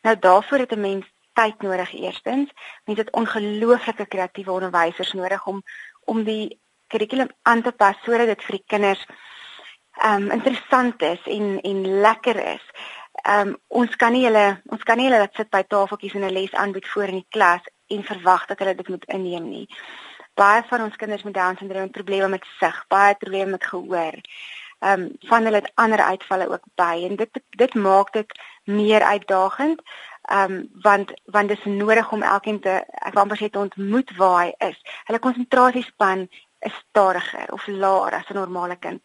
Nou 0.02 0.16
daarvoor 0.20 0.58
het 0.58 0.72
'n 0.72 0.80
mens 0.80 1.06
tyd 1.34 1.62
nodig 1.62 1.94
eerstens. 1.94 2.50
Mens 2.86 3.00
het 3.00 3.12
ongelooflike 3.12 4.06
kreatiewe 4.06 4.52
onderwysers 4.52 5.14
nodig 5.14 5.46
om 5.46 5.64
om 6.06 6.24
die 6.24 6.60
kurrikulum 6.88 7.30
aan 7.42 7.62
te 7.62 7.72
pas 7.72 7.96
sodat 8.04 8.28
dit 8.28 8.44
vir 8.44 8.56
die 8.56 8.68
kinders 8.68 9.06
um 10.06 10.32
interessant 10.32 11.02
is 11.02 11.22
en 11.26 11.62
en 11.62 12.02
lekker 12.02 12.46
is. 12.54 12.66
Um 13.30 13.58
ons 13.68 13.96
kan 13.96 14.12
nie 14.12 14.26
hulle 14.26 14.62
ons 14.66 14.84
kan 14.84 14.98
nie 14.98 15.06
hulle 15.06 15.20
laat 15.20 15.36
sit 15.36 15.50
by 15.50 15.64
tafeltjies 15.64 16.14
en 16.14 16.26
'n 16.26 16.34
les 16.34 16.54
aanbied 16.54 16.88
voor 16.88 17.04
in 17.04 17.20
die 17.22 17.30
klas 17.30 17.62
en 17.88 18.04
verwag 18.04 18.46
dat 18.46 18.60
hulle 18.60 18.76
dit 18.76 18.88
moet 18.88 19.06
inneem 19.06 19.50
nie 19.50 19.68
baie 20.34 20.64
van 20.70 20.82
ons 20.82 20.96
kinders 20.96 21.24
met 21.24 21.34
down 21.34 21.58
syndroom 21.58 21.82
het 21.82 21.92
probleme 21.92 22.28
met 22.28 22.46
sig, 22.60 22.86
baie 22.88 23.16
probleme 23.16 23.52
met 23.52 23.66
gehoor. 23.66 24.18
ehm 24.82 25.02
um, 25.02 25.12
van 25.20 25.44
hulle 25.44 25.56
het 25.56 25.72
ander 25.76 26.02
uitvalle 26.02 26.50
ook 26.50 26.64
by 26.76 27.06
en 27.10 27.16
dit 27.16 27.42
dit 27.50 27.74
maak 27.74 28.14
dit 28.14 28.40
meer 28.64 29.02
uitdagend. 29.02 29.82
Ehm 30.22 30.52
um, 30.52 30.70
want 30.82 31.14
want 31.26 31.48
dit 31.48 31.58
is 31.58 31.66
nodig 31.66 32.12
om 32.12 32.24
elkeen 32.24 32.60
te 32.60 32.74
ek 32.90 33.14
wou 33.14 33.24
amper 33.24 33.38
sê 33.38 33.50
te 33.50 33.60
ontmoet 33.60 34.16
waar 34.18 34.44
hy 34.44 34.54
is. 34.70 34.82
Hulle 35.06 35.20
konsentrasiespan 35.20 36.28
is 36.60 36.74
stadiger 36.90 37.54
of 37.54 37.68
laer 37.68 38.14
as 38.14 38.30
'n 38.30 38.34
normale 38.34 38.76
kind. 38.76 39.02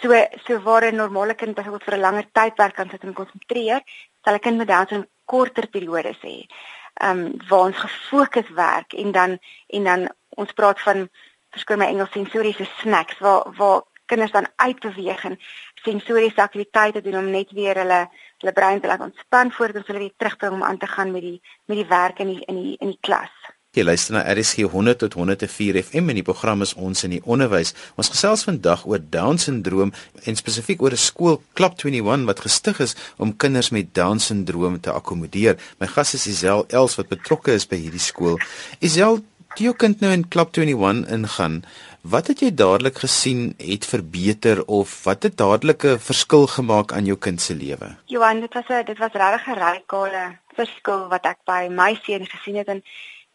So 0.00 0.26
so 0.44 0.60
waar 0.60 0.84
'n 0.86 0.96
normale 0.96 1.34
kind 1.34 1.54
byvoorbeeld 1.54 1.84
vir 1.84 1.96
'n 1.96 2.06
langer 2.06 2.26
tydperk 2.32 2.74
kan 2.74 2.90
sit 2.90 3.02
en 3.02 3.12
konsentreer, 3.12 3.82
sal 4.24 4.34
'n 4.34 4.38
kind 4.38 4.56
met 4.56 4.66
Down 4.66 4.86
syndroom 4.86 5.10
korter 5.24 5.66
periodes 5.68 6.20
hê. 6.20 6.46
Ehm 6.94 7.18
um, 7.18 7.32
waar 7.48 7.60
ons 7.60 7.76
gefokus 7.76 8.50
werk 8.54 8.92
en 8.92 9.12
dan 9.12 9.38
en 9.66 9.84
dan 9.84 10.08
ons 10.28 10.52
praat 10.52 10.80
van 10.80 11.08
verskoon 11.50 11.78
my 11.78 11.86
Engels 11.86 12.10
sensoriese 12.10 12.66
snacks 12.78 13.18
waar 13.18 13.50
waar 13.56 13.82
kinders 14.06 14.30
dan 14.30 14.46
uitbeweeg 14.56 15.24
en 15.24 15.40
sensoriese 15.74 16.42
aktiwiteite 16.42 17.00
doen 17.00 17.18
om 17.18 17.30
net 17.30 17.50
weer 17.50 17.76
hulle 17.82 18.00
hulle 18.38 18.52
brein 18.52 18.80
te 18.80 18.86
laat 18.86 19.00
ontspan 19.00 19.52
voordat 19.52 19.76
ons 19.76 19.86
hulle 19.86 19.98
weer 19.98 20.16
terugbring 20.16 20.54
om 20.54 20.64
aan 20.64 20.78
te 20.78 20.86
gaan 20.86 21.10
met 21.10 21.22
die 21.22 21.40
met 21.64 21.76
die 21.76 21.86
werk 21.86 22.18
in 22.18 22.32
die 22.34 22.44
in 22.44 22.62
die 22.62 22.76
in 22.78 22.94
die 22.94 23.00
klas. 23.00 23.53
Jy 23.74 23.82
luister 23.82 24.14
na 24.14 24.20
RSG 24.30 24.68
100 24.70 25.00
tot 25.02 25.16
104 25.18 25.80
FM 25.80 26.12
en 26.12 26.18
die 26.20 26.22
program 26.22 26.60
is 26.62 26.76
ons 26.78 27.00
in 27.08 27.16
die 27.16 27.22
onderwys. 27.26 27.72
Ons 27.98 28.12
gesels 28.12 28.44
vandag 28.46 28.84
oor 28.86 29.00
Down 29.02 29.40
syndroom 29.42 29.90
en 30.30 30.36
spesifiek 30.38 30.82
oor 30.82 30.94
'n 30.94 31.02
skool 31.02 31.40
Klap 31.58 31.74
21 31.82 32.26
wat 32.30 32.44
gestig 32.46 32.78
is 32.78 32.94
om 33.18 33.34
kinders 33.36 33.72
met 33.74 33.90
Down 33.92 34.20
syndroom 34.22 34.78
te 34.80 34.92
akkommodeer. 34.92 35.58
My 35.80 35.88
gas 35.88 36.14
is 36.14 36.26
Isel 36.26 36.64
Els 36.70 36.94
wat 36.94 37.08
betrokke 37.08 37.50
is 37.52 37.66
by 37.66 37.76
hierdie 37.76 37.98
skool. 37.98 38.38
Isel, 38.78 39.24
toe 39.56 39.64
jou 39.64 39.74
kind 39.74 40.00
nou 40.00 40.12
in 40.12 40.28
Klap 40.28 40.54
21 40.54 41.10
ingaan, 41.10 41.64
wat 42.02 42.28
het 42.28 42.40
jy 42.40 42.54
dadelik 42.54 42.98
gesien 42.98 43.54
het 43.58 43.84
verbeter 43.84 44.62
of 44.66 45.04
wat 45.04 45.22
het 45.24 45.36
dadelik 45.36 45.84
'n 45.84 45.98
verskil 45.98 46.46
gemaak 46.46 46.92
aan 46.92 47.06
jou 47.06 47.16
kind 47.16 47.40
se 47.40 47.54
lewe? 47.54 47.96
Johan, 48.06 48.40
dit 48.40 48.54
was 48.54 48.68
'n 48.68 48.84
dit 48.84 48.98
was 48.98 49.12
regtig 49.12 49.46
'n 49.48 49.58
radikale 49.58 50.38
verskil 50.54 51.08
wat 51.08 51.26
ek 51.26 51.38
by 51.44 51.68
my 51.68 51.98
seun 52.04 52.26
gesien 52.26 52.56
het 52.56 52.68
en 52.68 52.82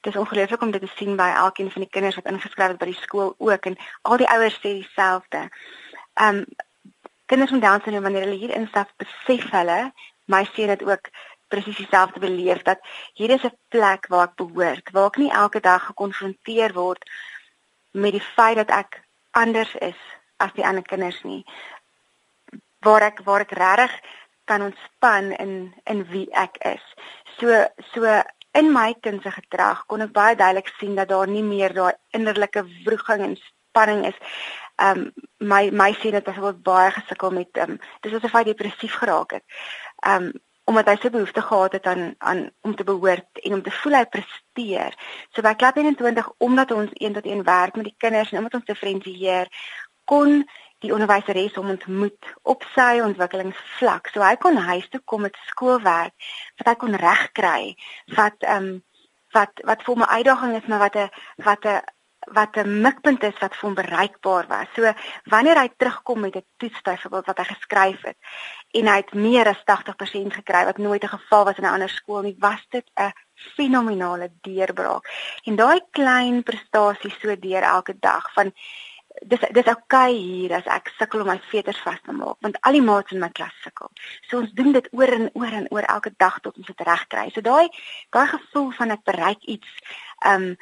Dit 0.02 0.14
is 0.14 0.20
ongelooflik 0.20 0.62
om 0.62 0.72
dit 0.72 0.82
te 0.82 0.92
sien 0.96 1.16
by 1.16 1.28
elkeen 1.36 1.72
van 1.72 1.82
die 1.82 1.92
kinders 1.92 2.16
wat 2.16 2.30
ingeskryf 2.32 2.68
het 2.74 2.80
by 2.80 2.92
die 2.92 3.02
skool 3.02 3.34
ook 3.38 3.66
en 3.66 3.76
al 4.02 4.18
die 4.22 4.30
ouers 4.32 4.60
sê 4.60 4.76
dieselfde. 4.80 5.50
Um 6.16 6.46
kinders 7.26 7.52
met 7.52 7.62
Down 7.62 7.82
syndroom 7.84 8.04
wanneer 8.08 8.26
hulle 8.26 8.40
hier 8.40 8.56
instap, 8.56 8.90
besef 8.98 9.50
hulle, 9.52 9.92
my 10.26 10.46
seun 10.54 10.72
het 10.74 10.84
ook 10.84 11.12
presies 11.50 11.78
dieselfde 11.78 12.20
beleef 12.20 12.62
dat 12.62 12.80
hier 13.14 13.30
is 13.30 13.44
'n 13.44 13.58
plek 13.68 14.08
waar 14.08 14.28
ek 14.28 14.36
behoort, 14.36 14.92
waar 14.92 15.06
ek 15.12 15.18
nie 15.18 15.32
elke 15.32 15.60
dag 15.60 15.86
gekonfronteer 15.86 16.74
word 16.74 17.04
met 17.92 18.12
die 18.12 18.28
feit 18.36 18.56
dat 18.56 18.70
ek 18.70 19.02
anders 19.32 19.76
is 19.76 20.00
as 20.38 20.54
die 20.54 20.66
ander 20.66 20.84
kinders 20.84 21.24
nie. 21.24 21.46
Waar 22.80 23.02
ek 23.02 23.22
waar 23.24 23.42
ek 23.42 23.52
regtig 23.52 24.00
kan 24.46 24.62
ontspan 24.62 25.32
in 25.32 25.74
in 25.84 26.06
wie 26.10 26.28
ek 26.32 26.58
is. 26.58 26.86
So 27.38 27.68
so 27.94 28.24
in 28.52 28.72
my 28.74 28.94
kind 29.02 29.22
se 29.22 29.32
gedrag 29.32 29.86
kon 29.86 30.02
ek 30.02 30.14
baie 30.14 30.36
duidelik 30.36 30.72
sien 30.80 30.96
dat 30.96 31.10
daar 31.10 31.28
nie 31.28 31.44
meer 31.44 31.74
daai 31.74 31.94
innerlike 32.18 32.66
wroging 32.86 33.22
en 33.26 33.38
spanning 33.38 34.06
is. 34.10 34.18
Um 34.82 35.12
my 35.38 35.70
my 35.72 35.94
sien 35.94 36.12
dit 36.18 36.26
het 36.26 36.64
baie 36.64 36.92
gesukkel 36.92 37.32
met 37.32 37.58
um 37.58 37.80
dis 38.02 38.14
asof 38.14 38.38
hy 38.38 38.44
depressief 38.44 38.96
geraak 39.02 39.38
het. 39.40 39.44
Um 40.06 40.32
omdat 40.70 40.86
hy 40.86 40.96
so 41.02 41.10
behoefte 41.10 41.42
gehad 41.42 41.74
het 41.74 41.86
aan 41.90 42.16
aan 42.18 42.50
om 42.62 42.76
te 42.76 42.84
behoort 42.84 43.40
en 43.44 43.54
om 43.54 43.62
te 43.66 43.72
voel 43.72 43.96
hy 43.98 44.06
presteer. 44.06 44.98
So 45.34 45.42
by 45.42 45.56
Klap 45.58 45.78
21 45.78 46.30
omdat 46.38 46.72
ons 46.72 46.92
een 46.94 47.14
tot 47.14 47.26
een 47.26 47.44
werk 47.44 47.76
met 47.76 47.90
die 47.90 47.98
kinders 47.98 48.32
en 48.32 48.38
omdat 48.38 48.60
ons 48.60 48.70
diferensieer 48.70 49.50
kon 50.06 50.44
die 50.84 50.94
onderwyseres 50.96 51.56
hom 51.60 51.70
ontmoet 51.70 52.34
op 52.44 52.64
sy 52.76 53.00
ontwikkelingsvlak. 53.04 54.12
So 54.14 54.24
hy 54.24 54.36
kon 54.36 54.58
huis 54.58 54.88
toe 54.90 55.02
kom 55.06 55.22
met 55.28 55.38
skoolwerk 55.48 56.14
wat 56.58 56.68
hy 56.72 56.76
kon 56.76 56.96
regkry. 56.96 57.76
Wat 58.16 58.48
ehm 58.48 58.70
um, 58.70 58.84
wat 59.36 59.62
wat 59.62 59.84
vir 59.86 59.98
my 60.02 60.06
uitdaging 60.10 60.56
is, 60.58 60.68
maar 60.68 60.86
wat 60.88 60.96
'n 60.96 61.10
wat 61.46 61.66
'n 61.66 61.82
wat 62.32 62.56
'n 62.58 62.82
mikpunt 62.82 63.24
is 63.24 63.38
wat 63.40 63.56
vir 63.56 63.66
hom 63.68 63.74
bereikbaar 63.74 64.48
was. 64.48 64.68
So 64.76 64.94
wanneer 65.24 65.58
hy 65.60 65.70
terugkom 65.78 66.20
met 66.20 66.36
'n 66.36 66.46
toets 66.58 66.82
byvoorbeeld 66.82 67.26
wat 67.26 67.38
hy 67.38 67.44
geskryf 67.44 68.02
het 68.02 68.18
en 68.72 68.88
hy 68.88 68.96
het 68.96 69.14
meer 69.14 69.48
as 69.48 69.64
80% 69.64 70.34
gekry 70.34 70.66
wat 70.66 70.78
nooit 70.78 71.04
'n 71.04 71.08
geval 71.18 71.46
was 71.46 71.58
in 71.58 71.64
'n 71.64 71.74
ander 71.74 71.90
skool 71.90 72.22
nie, 72.22 72.36
was 72.40 72.66
dit 72.70 72.86
'n 72.96 73.14
fenominale 73.34 74.32
deurbraak. 74.42 75.10
En 75.44 75.56
daai 75.56 75.82
klein 75.92 76.44
prestasie 76.44 77.16
so 77.22 77.40
deur 77.40 77.62
elke 77.62 77.96
dag 78.00 78.34
van 78.34 78.54
dis 79.28 79.40
dis 79.52 79.68
okay 79.68 80.14
hier 80.14 80.54
as 80.58 80.68
ek 80.72 80.92
sukkel 80.98 81.24
om 81.24 81.30
my 81.32 81.38
veters 81.52 81.80
vas 81.84 82.00
te 82.06 82.16
maak 82.16 82.38
want 82.46 82.60
al 82.68 82.78
die 82.78 82.84
maats 82.86 83.12
in 83.12 83.22
my 83.24 83.30
klas 83.36 83.56
sukkel. 83.64 83.92
So 84.30 84.40
ons 84.40 84.52
doen 84.56 84.72
dit 84.76 84.90
oor 84.96 85.14
en 85.18 85.30
oor 85.34 85.56
en 85.62 85.68
oor 85.76 85.88
elke 85.96 86.12
dag 86.18 86.40
tot 86.40 86.58
ons 86.58 86.68
dit 86.68 86.84
reg 86.88 87.08
kry. 87.12 87.30
So 87.34 87.42
daai 87.46 87.68
daai 88.16 88.28
gevoel 88.34 88.70
van 88.78 88.96
ek 88.96 89.04
bereik 89.12 89.44
iets 89.56 89.96
um 90.34 90.54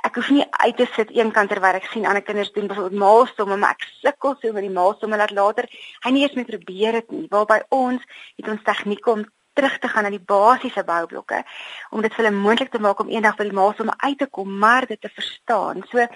ek 0.00 0.16
hoef 0.16 0.30
nie 0.32 0.46
uit 0.64 0.76
te 0.76 0.86
sit 0.94 1.10
eenkant 1.12 1.50
terwyl 1.52 1.76
ek 1.76 1.90
sien 1.92 2.06
ander 2.08 2.24
kinders 2.24 2.52
doen 2.54 2.70
byvoorbeeld 2.70 3.02
maalstomme 3.02 3.58
maar 3.60 3.76
ek 3.76 3.84
sukkel 4.00 4.38
so 4.40 4.52
met 4.56 4.64
die 4.64 4.72
maalstomme 4.72 5.18
laat 5.20 5.34
later 5.36 5.68
hy 6.06 6.14
nie 6.14 6.24
eens 6.24 6.38
meer 6.38 6.48
probeer 6.48 7.00
dit 7.00 7.12
nie. 7.16 7.26
Waar 7.28 7.46
by 7.50 7.60
ons 7.68 8.00
het 8.40 8.48
ons 8.48 8.64
tegniek 8.64 9.12
om 9.12 9.26
terug 9.52 9.78
te 9.78 9.88
gaan 9.88 10.06
na 10.06 10.12
die 10.14 10.22
basiese 10.32 10.84
boublokke 10.86 11.42
om 11.90 12.00
dit 12.04 12.14
vir 12.14 12.24
hulle 12.24 12.36
moontlik 12.36 12.70
te 12.72 12.80
maak 12.80 13.00
om 13.02 13.10
eendag 13.12 13.36
by 13.36 13.48
die 13.48 13.56
maalstomme 13.56 13.96
uit 13.98 14.18
te 14.18 14.28
kom 14.30 14.52
maar 14.62 14.86
dit 14.88 15.00
te 15.00 15.10
verstaan. 15.12 15.82
So 15.90 16.06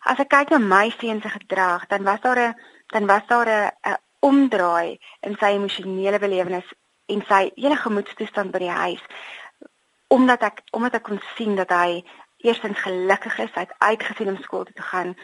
As 0.00 0.20
ek 0.22 0.30
kyk 0.32 0.50
na 0.50 0.58
my 0.58 0.88
seun 0.96 1.20
se 1.20 1.28
gedrag, 1.28 1.86
dan 1.88 2.02
was 2.04 2.20
daar 2.20 2.38
'n 2.40 2.54
dan 2.92 3.06
was 3.06 3.26
daar 3.26 3.48
'n 3.48 3.96
omdraai 4.20 4.98
in 5.20 5.36
sy 5.40 5.50
emosionele 5.52 6.18
belewenis 6.18 6.68
en 7.06 7.22
sy 7.28 7.50
hele 7.54 7.76
gemoedstoestand 7.76 8.50
by 8.50 8.58
die 8.58 8.76
huis. 8.84 9.02
Omdat 10.08 10.42
ek 10.42 10.62
omdat 10.70 10.94
ek 10.94 11.02
kon 11.02 11.20
sien 11.36 11.54
dat 11.56 11.70
hy 11.70 12.04
eerstens 12.36 12.78
gelukkig 12.80 13.38
is, 13.38 13.52
hy 13.54 13.60
het 13.60 13.74
uitgesien 13.78 14.28
om 14.28 14.42
skool 14.42 14.64
toe 14.64 14.74
te 14.74 14.88
gaan. 14.92 15.16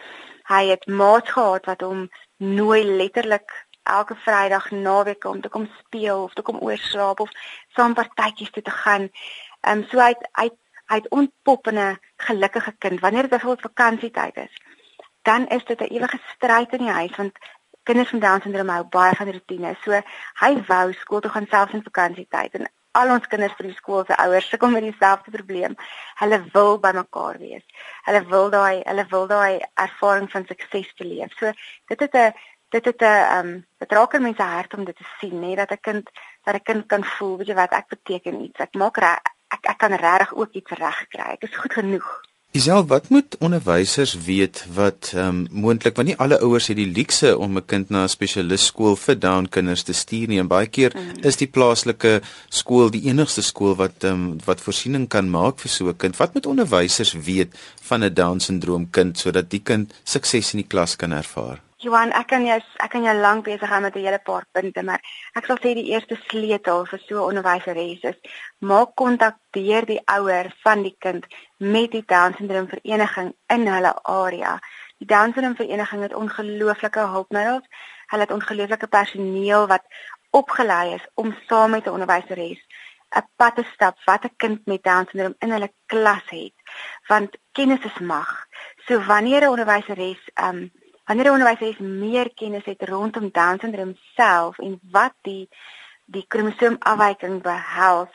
Hy 0.45 0.69
het 0.69 0.87
maats 0.87 1.31
gehad 1.31 1.65
wat 1.65 1.81
hom 1.81 2.11
nooi 2.37 2.85
letterlik 2.85 3.67
elke 3.83 4.15
Vrydag 4.15 4.71
naweek 4.71 5.25
om 5.25 5.41
te 5.41 5.49
kom 5.49 5.69
speel 5.79 6.23
of 6.23 6.35
te 6.35 6.43
kom 6.43 6.61
oorslaap 6.61 7.21
of 7.21 7.31
saam 7.77 7.95
partytjies 7.95 8.51
toe 8.51 8.63
te 8.63 8.77
gaan. 8.85 9.11
Ehm 9.61 9.79
um, 9.79 9.85
so 9.89 9.99
hy 9.99 10.13
het, 10.13 10.29
hy 10.33 10.51
hy 10.87 10.97
het 11.01 11.09
ontpop 11.09 11.67
in 11.67 11.79
'n 11.79 11.99
gelukkige 12.17 12.73
kind 12.79 13.01
wanneer 13.01 13.23
dit 13.23 13.31
byvoorbeeld 13.31 13.69
vakansietyd 13.73 14.37
is 14.37 14.66
dan 15.29 15.47
is 15.57 15.65
dit 15.65 15.81
'n 15.81 15.93
ewige 15.97 16.19
stryd 16.35 16.73
in 16.73 16.85
die 16.87 16.99
huis 17.01 17.17
want 17.17 17.39
kinders 17.83 18.11
van 18.11 18.19
Down 18.25 18.41
syndroom 18.43 18.73
hou 18.75 18.85
baie 18.97 19.15
van 19.19 19.31
rotine. 19.31 19.77
So 19.85 20.01
hy 20.43 20.53
wou 20.71 20.87
skool 20.93 21.21
toe 21.21 21.31
gaan 21.35 21.47
selfs 21.51 21.77
in 21.77 21.87
vakansietyd 21.89 22.59
en 22.59 22.69
al 23.01 23.13
ons 23.15 23.29
kinders 23.33 23.55
vir 23.59 23.69
die 23.69 23.77
skool 23.77 24.05
se 24.07 24.17
ouers 24.25 24.49
sukkel 24.51 24.73
met 24.73 24.87
dieselfde 24.87 25.31
probleem. 25.37 25.77
Hulle 26.21 26.39
wil 26.55 26.79
by 26.85 26.93
mekaar 26.97 27.39
wees. 27.39 27.65
Hulle 28.09 28.23
wil 28.33 28.51
daai 28.51 28.83
hulle 28.83 29.07
wil 29.15 29.27
daai 29.33 29.61
ervaring 29.87 30.29
van 30.35 30.47
sukses 30.51 30.93
beleef. 31.01 31.33
So 31.39 31.53
dit 31.93 32.01
het 32.01 32.15
'n 32.15 32.33
dit 32.75 32.85
het 32.85 33.01
'n 33.01 33.05
ehm 33.05 33.47
um, 33.47 33.67
dit 33.79 33.93
raak 33.93 34.15
in 34.15 34.23
mense 34.23 34.43
hart 34.43 34.75
om 34.75 34.85
dit 34.85 34.97
te 34.97 35.07
sien, 35.19 35.41
nê, 35.41 35.55
dat 35.57 35.71
'n 35.71 35.81
kind 35.81 36.11
dat 36.45 36.55
'n 36.55 36.63
kind 36.63 36.87
kan 36.87 37.05
voel, 37.05 37.37
weet 37.39 37.47
jy 37.47 37.55
wat, 37.55 37.73
ek 37.73 37.89
beteken 37.89 38.41
iets. 38.41 38.61
Ek 38.61 38.75
maak 38.75 38.97
reg 38.97 39.19
ek 39.49 39.67
ek 39.73 39.79
kan 39.79 39.93
regtig 39.93 40.35
ook 40.35 40.53
iets 40.53 40.71
regkry. 40.71 41.31
Ek 41.33 41.43
is 41.43 41.57
goed 41.57 41.73
genoeg. 41.73 42.23
Isel, 42.57 42.87
wat 42.87 43.09
moet 43.09 43.37
onderwysers 43.39 44.15
weet 44.25 44.63
wat 44.75 45.11
ehm 45.15 45.29
um, 45.29 45.41
moontlik 45.63 45.97
want 45.99 46.09
nie 46.09 46.17
alle 46.25 46.39
ouers 46.41 46.69
het 46.71 46.79
die 46.79 46.89
luukse 46.99 47.33
om 47.39 47.59
'n 47.59 47.67
kind 47.73 47.91
na 47.91 48.05
'n 48.05 48.09
spesialis 48.09 48.65
skool 48.71 48.97
vir 48.97 49.19
down 49.19 49.49
kinders 49.57 49.83
te 49.83 49.93
stuur 49.93 50.29
nie 50.29 50.39
en 50.39 50.49
baie 50.49 50.67
keer 50.67 50.93
mm. 50.95 51.27
is 51.31 51.37
die 51.37 51.51
plaaslike 51.57 52.23
skool 52.49 52.91
die 52.91 53.05
enigste 53.11 53.43
skool 53.43 53.77
wat 53.83 54.05
ehm 54.05 54.15
um, 54.15 54.39
wat 54.47 54.61
voorsiening 54.61 55.09
kan 55.09 55.31
maak 55.31 55.59
vir 55.59 55.71
so 55.71 55.89
'n 55.89 55.97
kind. 55.97 56.17
Wat 56.17 56.35
moet 56.35 56.47
onderwysers 56.47 57.13
weet 57.13 57.51
van 57.83 58.05
'n 58.05 58.15
down 58.15 58.39
syndroom 58.39 58.91
kind 58.91 59.19
sodat 59.19 59.51
die 59.51 59.63
kind 59.63 59.93
sukses 60.05 60.55
in 60.55 60.61
die 60.65 60.71
klas 60.73 60.97
kan 60.97 61.13
ervaar? 61.13 61.66
Johan, 61.85 62.09
ek 62.17 62.31
kan 62.31 62.45
jou 62.47 62.55
ek 62.57 62.89
kan 62.89 63.05
jou 63.05 63.13
lank 63.21 63.43
besig 63.45 63.69
hou 63.69 63.81
met 63.85 63.97
'n 63.97 64.05
hele 64.07 64.19
paar 64.29 64.45
punte, 64.57 64.83
maar 64.83 65.01
ek 65.37 65.45
sal 65.45 65.59
sê 65.61 65.75
die 65.77 65.91
eerste 65.93 66.17
sleutel 66.29 66.87
vir 66.91 67.01
so 67.09 67.17
'n 67.17 67.29
onderwyseres 67.31 68.07
is 68.11 68.19
maak 68.71 68.95
kontak 68.97 69.37
deur 69.53 69.85
die 69.85 70.01
ouer 70.17 70.49
van 70.65 70.83
die 70.83 70.97
kind 71.05 71.27
met 71.59 71.91
die 71.91 72.05
Down 72.13 72.33
syndroom 72.39 72.69
vereniging 72.69 73.35
in 73.57 73.67
hulle 73.75 73.93
area. 74.05 74.59
Die 75.01 75.07
Down 75.07 75.35
syndroom 75.35 75.57
vereniging 75.57 76.03
het 76.03 76.15
ongelooflike 76.15 77.03
hulpmiddels. 77.15 77.67
Hulle 78.11 78.23
het 78.23 78.37
ongelooflike 78.39 78.89
personeel 78.89 79.67
wat 79.67 79.85
opgelei 80.31 80.95
is 80.95 81.07
om 81.15 81.37
saam 81.47 81.71
met 81.71 81.85
'n 81.87 81.97
onderwyseres 81.97 82.61
'n 83.17 83.29
pad 83.37 83.55
te 83.57 83.65
stap 83.75 83.97
wat 84.07 84.25
'n 84.25 84.37
kind 84.37 84.67
met 84.67 84.83
Down 84.83 85.07
syndroom 85.11 85.37
in 85.39 85.51
hulle 85.51 85.73
klas 85.87 86.27
het. 86.31 86.57
Want 87.07 87.37
kennis 87.53 87.85
is 87.85 87.99
mag. 87.99 88.47
So 88.87 89.01
wanneer 89.13 89.43
'n 89.43 89.55
onderwyseres 89.55 90.23
um 90.35 90.71
Wanneer 91.07 91.27
'n 91.27 91.37
onderwyser 91.39 91.83
meer 91.83 92.29
kennis 92.35 92.65
het 92.65 92.83
rondom 92.83 93.29
Down 93.33 93.59
syndroom 93.61 93.95
self 94.15 94.59
en 94.59 94.81
wat 94.91 95.15
die 95.23 95.49
die 96.07 96.25
kromosoomafwyking 96.33 97.43
behels, 97.43 98.13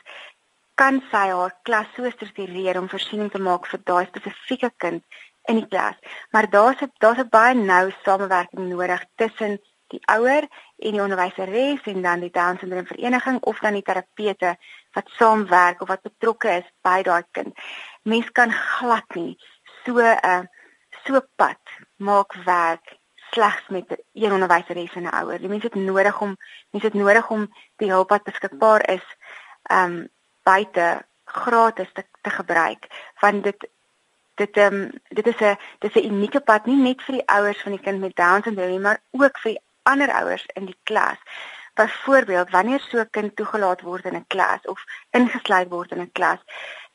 kan 0.76 1.02
sy 1.12 1.26
haar 1.32 1.56
klas 1.68 1.88
so 1.96 2.10
struktureer 2.10 2.80
om 2.80 2.90
voorsiening 2.90 3.32
te 3.32 3.40
maak 3.48 3.68
vir 3.72 3.82
daai 3.90 4.06
spesifieke 4.06 4.72
kind 4.84 5.04
in 5.52 5.60
die 5.60 5.68
klas. 5.68 5.98
Maar 6.32 6.50
daar's 6.50 6.82
'n 6.82 6.92
daar's 7.04 7.24
'n 7.24 7.30
baie 7.30 7.54
nou 7.54 7.92
samewerking 8.04 8.68
nodig 8.70 9.06
tussen 9.16 9.60
die 9.94 10.02
ouer 10.16 10.44
en 10.86 10.92
die 10.92 11.02
onderwyseres 11.02 11.84
en 11.94 12.02
dan 12.02 12.20
die 12.20 12.32
Down 12.32 12.58
syndroom 12.58 12.88
vereniging 12.88 13.40
of 13.42 13.60
dan 13.60 13.74
die 13.74 13.88
terapeute 13.90 14.58
wat 14.96 15.14
saamwerk 15.18 15.82
of 15.82 15.88
wat 15.88 16.02
betrokke 16.02 16.50
is 16.60 16.68
by 16.82 17.02
daai 17.04 17.24
kind. 17.32 17.56
Mens 18.04 18.32
kan 18.32 18.52
glad 18.52 19.16
nie 19.16 19.38
so 19.84 19.98
'n 20.00 20.18
uh, 20.24 20.44
so 21.06 21.22
pad 21.36 21.60
maak 22.01 22.34
werk 22.46 22.98
slegs 23.31 23.67
met 23.67 24.03
een 24.13 24.31
onderwyseres 24.31 24.93
en 24.93 25.03
'n 25.03 25.15
ouer. 25.22 25.39
Die 25.39 25.50
mens 25.50 25.63
het 25.63 25.75
nodig 25.75 26.22
om 26.22 26.38
mens 26.72 26.84
het 26.84 26.93
nodig 26.93 27.29
om 27.29 27.53
die 27.75 27.89
hulp 27.89 28.10
wat 28.10 28.24
beskikbaar 28.24 28.89
is 28.89 29.05
um 29.72 30.10
buite 30.43 31.05
gratis 31.25 31.89
te, 31.93 32.05
te 32.22 32.29
gebruik 32.29 32.88
want 33.20 33.43
dit 33.43 33.70
dit 34.36 34.58
ehm 34.58 34.74
um, 34.74 34.91
dit 35.08 35.27
is 35.27 35.39
'n 35.39 35.58
dis 35.79 35.96
'n 35.96 36.05
unieke 36.13 36.41
pad 36.41 36.65
nie 36.65 36.81
net 36.81 37.01
vir 37.01 37.15
die 37.15 37.27
ouers 37.27 37.62
van 37.62 37.72
die 37.72 37.81
kind 37.81 38.00
met 38.00 38.15
Down 38.15 38.41
syndroom 38.43 38.81
maar 38.81 39.01
ook 39.12 39.38
vir 39.38 39.58
ander 39.84 40.12
ouers 40.12 40.46
in 40.53 40.65
die 40.65 40.77
klas. 40.84 41.17
Byvoorbeeld, 41.74 42.50
wanneer 42.50 42.79
so 42.79 42.98
'n 43.00 43.10
kind 43.10 43.36
toegelaat 43.36 43.81
word 43.81 44.05
in 44.05 44.15
'n 44.15 44.27
klas 44.27 44.62
of 44.65 44.84
ingesluit 45.10 45.70
word 45.70 45.91
in 45.91 46.01
'n 46.01 46.12
klas, 46.12 46.39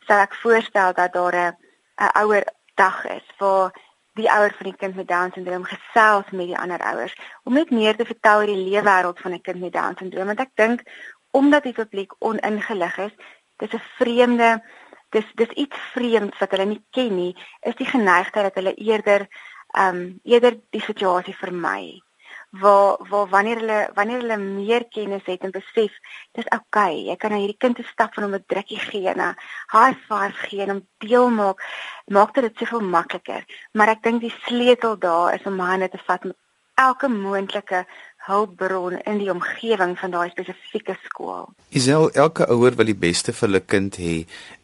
sal 0.06 0.18
ek 0.18 0.34
voorstel 0.34 0.92
dat 0.92 1.12
daar 1.12 1.34
'n 1.34 1.56
'n 1.96 2.10
ouer 2.22 2.44
dag 2.74 3.04
is 3.04 3.26
waar 3.38 3.72
die 4.16 4.28
ouer 4.32 4.54
van 4.58 4.70
die 4.70 4.76
kind 4.76 4.96
met 4.96 5.08
Down 5.08 5.32
syndroom 5.34 5.64
gesels 5.64 6.30
met 6.30 6.50
die 6.50 6.58
ander 6.58 6.80
ouers 6.80 7.14
om 7.44 7.54
net 7.58 7.70
meer 7.70 7.96
te 7.96 8.08
vertel 8.08 8.42
oor 8.42 8.52
die 8.52 8.64
leefwêreld 8.70 9.20
van 9.20 9.32
'n 9.32 9.44
kind 9.48 9.60
met 9.60 9.72
Down 9.72 9.98
syndroom 9.98 10.32
want 10.32 10.40
ek 10.40 10.54
dink 10.54 10.82
omdat 11.36 11.62
die 11.68 11.76
publiek 11.76 12.12
oningelig 12.18 12.96
is, 12.98 13.14
dis 13.60 13.74
'n 13.74 13.82
vreemde 13.98 14.62
dis 15.10 15.28
dis 15.34 15.52
iets 15.64 15.76
vreemds 15.92 16.38
wat 16.38 16.50
hulle 16.50 16.64
nie 16.64 16.82
ken 16.90 17.14
nie, 17.16 17.34
is 17.60 17.76
die 17.76 17.86
geneigtheid 17.86 18.48
dat 18.48 18.58
hulle 18.60 18.74
eerder 18.74 19.28
ehm 19.76 19.96
um, 19.96 20.20
eerder 20.24 20.58
die 20.70 20.80
situasie 20.80 21.36
vermy. 21.36 22.00
Waar 22.60 22.96
waar 23.08 23.28
wanneer 23.28 23.58
hulle 23.60 23.90
wanneer 23.94 24.20
hulle 24.20 24.36
meer 24.36 24.84
kennis 24.88 25.24
het 25.26 25.42
en 25.42 25.50
besef, 25.50 25.92
dis 26.38 26.48
oukei, 26.56 26.92
okay, 26.92 27.02
jy 27.08 27.16
kan 27.16 27.30
na 27.34 27.40
hierdie 27.42 27.58
kind 27.64 27.76
te 27.76 27.86
stap 27.92 28.14
van 28.14 28.24
hom 28.26 28.34
'n 28.38 28.44
drukkie 28.52 28.78
gee 28.78 29.08
en 29.12 29.20
'n 29.20 29.36
high 29.74 29.98
five 30.08 30.36
gee 30.46 30.62
en 30.62 30.72
hom 30.74 30.82
deel 30.98 31.30
maak, 31.30 31.62
maak 32.06 32.34
dit 32.34 32.58
soveel 32.58 32.80
makliker. 32.96 33.44
Maar 33.72 33.88
ek 33.88 34.02
dink 34.02 34.20
die 34.20 34.34
sleutel 34.46 34.98
daar 34.98 35.34
is 35.34 35.46
om 35.46 35.58
hande 35.60 35.88
te 35.88 35.98
vat 36.06 36.24
met 36.24 36.36
elke 36.76 37.08
moontlike 37.08 37.86
hulpbron 38.26 38.98
in 39.06 39.20
die 39.22 39.30
omgewing 39.30 39.94
van 39.98 40.14
daai 40.14 40.30
spesifieke 40.30 40.96
skool. 41.04 41.46
Isel, 41.70 42.08
elke 42.14 42.46
ouer 42.50 42.74
wil 42.78 42.90
die 42.90 42.98
beste 42.98 43.34
vir 43.34 43.48
hulle 43.48 43.62
kind 43.62 43.98
hê 44.02 44.16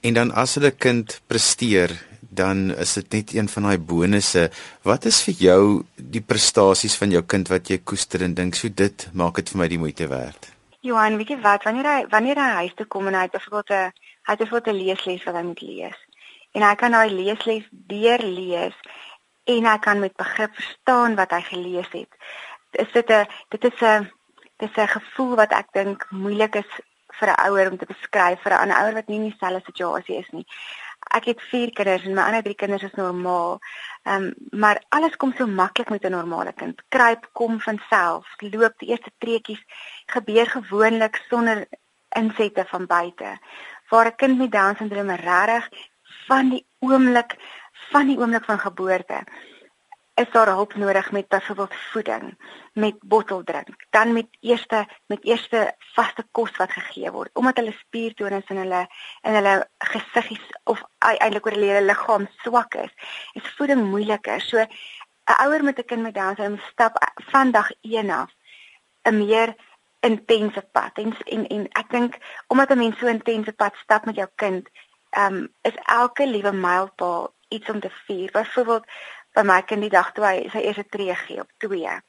en 0.03 0.19
dan 0.19 0.33
as 0.43 0.57
hulle 0.59 0.73
kind 0.75 1.21
presteer, 1.31 1.95
dan 2.33 2.71
is 2.81 2.95
dit 2.99 3.19
net 3.19 3.35
een 3.37 3.49
van 3.53 3.69
daai 3.69 3.79
bonusse. 3.93 4.49
Wat 4.89 5.07
is 5.11 5.21
vir 5.27 5.45
jou 5.47 5.63
die 5.97 6.25
prestasies 6.25 6.97
van 6.99 7.13
jou 7.15 7.23
kind 7.23 7.53
wat 7.53 7.71
jy 7.71 7.83
koester 7.85 8.25
en 8.27 8.35
dink 8.35 8.59
so 8.59 8.73
dit 8.73 9.07
maak 9.13 9.39
dit 9.39 9.53
vir 9.53 9.63
my 9.63 9.69
die 9.71 9.81
moeite 9.83 10.09
werd? 10.11 10.49
Johan, 10.83 11.19
weet 11.21 11.37
jy 11.37 11.39
wat, 11.45 11.63
wanneer 11.69 11.87
hy 11.87 11.99
wanneer 12.11 12.41
hy 12.43 12.65
huis 12.65 12.75
toe 12.79 12.89
kom 12.91 13.07
en 13.07 13.15
hy 13.15 13.29
het 13.29 13.37
byvoorbeeld 13.37 13.71
'n 13.71 13.93
hy 14.27 14.33
het 14.33 14.39
byvoorbeeld 14.43 14.75
'n 14.75 14.83
leesles 14.83 15.25
wat 15.25 15.35
hy 15.35 15.43
moet 15.43 15.61
lees. 15.63 15.99
En 16.53 16.63
hy 16.63 16.75
kan 16.75 16.91
daai 16.91 17.11
leesles 17.11 17.69
deurlees 17.71 18.75
en 19.45 19.65
hy 19.67 19.79
kan 19.79 20.01
met 20.01 20.17
begrip 20.17 20.55
verstaan 20.55 21.15
wat 21.15 21.31
hy 21.31 21.41
gelees 21.41 21.91
het 21.93 22.11
is 22.77 22.93
dit 22.93 23.11
'n 23.11 23.27
dit 23.49 23.65
is 23.65 23.81
'n 23.81 24.11
dit 24.57 24.71
is 24.71 24.77
'n 24.77 24.89
gevoel 24.99 25.35
wat 25.37 25.53
ek 25.53 25.69
dink 25.73 26.07
moeilik 26.11 26.55
is 26.55 26.71
vir 27.19 27.29
'n 27.29 27.41
ouer 27.47 27.71
om 27.71 27.79
te 27.79 27.87
beskryf 27.87 28.41
vir 28.43 28.53
'n 28.53 28.77
ouer 28.81 28.95
wat 28.95 29.09
nie 29.09 29.19
in 29.21 29.29
dieselfde 29.31 29.63
situasie 29.65 30.17
is 30.17 30.31
nie. 30.31 30.47
Ek 31.19 31.25
het 31.25 31.41
4 31.43 31.73
kinders 31.73 32.05
en 32.05 32.15
my 32.15 32.23
ander 32.23 32.43
3 32.43 32.55
kinders 32.55 32.83
is 32.83 32.95
normaal. 32.95 33.59
Ehm 34.03 34.23
um, 34.23 34.35
maar 34.51 34.83
alles 34.89 35.17
kom 35.17 35.33
so 35.37 35.47
maklik 35.47 35.91
met 35.91 36.05
'n 36.05 36.11
normale 36.11 36.53
kind. 36.53 36.83
Kruip 36.89 37.29
kom 37.33 37.61
van 37.61 37.81
self. 37.91 38.27
Loop 38.39 38.79
die 38.79 38.89
eerste 38.89 39.13
treetjies 39.19 39.65
gebeur 40.07 40.47
gewoonlik 40.47 41.25
sonder 41.29 41.67
insette 42.09 42.65
van 42.67 42.87
buite. 42.87 43.39
Waar 43.89 44.07
'n 44.07 44.17
kind 44.17 44.39
met 44.39 44.53
Down 44.53 44.77
syndroom 44.77 45.11
regtig 45.11 45.69
van 46.27 46.49
die 46.49 46.67
oomblik 46.79 47.37
van 47.91 48.07
die 48.07 48.19
oomblik 48.19 48.45
van 48.45 48.59
geboorte 48.59 49.25
is 50.15 50.31
daar 50.31 50.47
hulp 50.47 50.75
nodig 50.75 51.13
met 51.13 51.29
byvoorbeeld 51.29 51.75
voeding, 51.75 52.39
met 52.73 52.95
botteldrink, 53.01 53.87
dan 53.91 54.13
met 54.13 54.27
eerste 54.41 54.87
met 55.07 55.25
eerste 55.25 55.75
vaste 55.79 56.25
kos 56.31 56.57
wat 56.57 56.73
gegee 56.73 57.11
word 57.11 57.31
omdat 57.33 57.57
hulle 57.57 57.73
spiertonus 57.73 58.49
in 58.49 58.57
hulle 58.57 58.87
in 59.23 59.35
hulle 59.35 59.55
gesiggies 59.79 60.47
of 60.65 60.83
eintlik 60.99 61.47
oor 61.47 61.57
hulle 61.57 61.83
liggaam 61.83 62.29
swak 62.43 62.75
is. 62.75 62.93
Is 63.33 63.55
voeding 63.57 63.89
moeiliker. 63.91 64.41
So 64.41 64.59
'n 64.59 65.41
ouer 65.45 65.65
met 65.65 65.79
'n 65.79 65.85
kind 65.85 66.03
met 66.03 66.15
Down 66.15 66.37
syndroom 66.37 66.61
stap 66.71 66.95
van 67.31 67.51
dag 67.51 67.71
1 67.81 68.11
af 68.11 68.31
'n 69.03 69.19
meer 69.19 69.55
intense 70.01 70.63
pad. 70.73 70.93
En 70.95 71.17
en, 71.25 71.47
en 71.47 71.69
ek 71.69 71.91
dink 71.91 72.19
omdat 72.47 72.71
'n 72.71 72.79
mens 72.79 72.99
so 72.99 73.07
intense 73.07 73.53
pad 73.53 73.75
stap 73.77 74.05
met 74.05 74.15
jou 74.15 74.29
kind, 74.35 74.69
ehm 75.11 75.35
um, 75.35 75.55
is 75.63 75.77
elke 75.85 76.27
liewe 76.27 76.53
mylpaal 76.53 77.35
iets 77.49 77.71
om 77.71 77.81
te 77.81 77.91
vier. 77.91 78.31
Byvoorbeeld 78.31 78.87
by 79.35 79.43
my 79.43 79.61
kind 79.63 79.83
die 79.83 79.91
dag 79.91 80.13
toe 80.13 80.25
hy 80.25 80.49
sy 80.53 80.65
eerste 80.67 80.85
tree 80.89 81.15
gee 81.15 81.41
op 81.41 81.51
2 81.59 82.01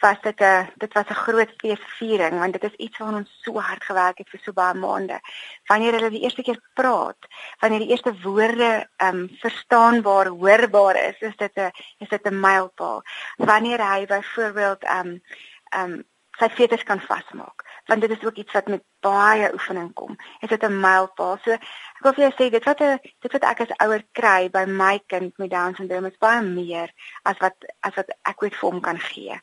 was 0.00 0.20
dit 0.22 0.40
'n 0.40 0.68
dit 0.76 0.92
was 0.92 1.08
'n 1.08 1.22
groot 1.24 1.52
feesviering 1.56 2.38
want 2.38 2.52
dit 2.52 2.64
is 2.64 2.76
iets 2.76 2.98
waaraan 2.98 3.20
ons 3.22 3.38
so 3.42 3.60
hard 3.60 3.84
gewerk 3.84 4.18
het 4.18 4.30
vir 4.30 4.40
so 4.42 4.52
baie 4.52 4.74
maande. 4.74 5.20
Wanneer 5.66 5.92
hulle 5.92 6.10
die 6.10 6.22
eerste 6.22 6.42
keer 6.42 6.60
praat, 6.74 7.18
wanneer 7.60 7.78
die 7.78 7.88
eerste 7.88 8.14
woorde 8.22 8.88
ehm 8.96 9.16
um, 9.16 9.28
verstaanbaar, 9.40 10.26
hoorbaar 10.26 10.96
is, 10.96 11.20
is 11.20 11.36
dit 11.36 11.56
'n 11.56 11.70
is 11.98 12.08
dit 12.08 12.24
'n 12.24 12.40
mylpaal. 12.40 13.02
Wanneer 13.36 13.80
hy 13.92 14.06
byvoorbeeld 14.06 14.82
ehm 14.82 15.06
um, 15.06 15.22
ehm 15.70 15.92
um, 15.92 16.04
sy 16.38 16.48
fetus 16.48 16.82
kan 16.82 17.00
vasmaak 17.00 17.66
want 17.88 18.00
dit 18.00 18.10
is 18.10 18.24
ook 18.24 18.34
iets 18.34 18.52
wat 18.52 18.66
met 18.66 18.82
baie 19.00 19.52
oefening 19.52 19.92
kom. 19.94 20.16
Is 20.40 20.48
dit 20.48 20.62
'n 20.62 20.80
mylpaal? 20.80 21.38
So 21.44 21.50
ek 21.52 22.02
wil 22.02 22.12
vir 22.12 22.24
jou 22.24 22.32
sê 22.36 22.50
dit 22.50 22.64
wat 22.64 22.80
'n 22.80 22.98
dit 23.20 23.32
wat 23.32 23.44
ek 23.44 23.60
as 23.60 23.76
ouer 23.84 24.02
kry 24.12 24.48
by 24.50 24.64
my 24.64 25.00
kind 25.06 25.38
met 25.38 25.50
Down 25.50 25.74
syndroom 25.74 26.06
is 26.06 26.18
baie 26.18 26.42
meer 26.42 26.90
as 27.22 27.38
wat 27.38 27.56
as 27.80 27.94
wat 27.94 28.08
ek 28.22 28.42
ooit 28.42 28.54
vir 28.54 28.70
hom 28.70 28.80
kan 28.80 28.98
gee. 28.98 29.40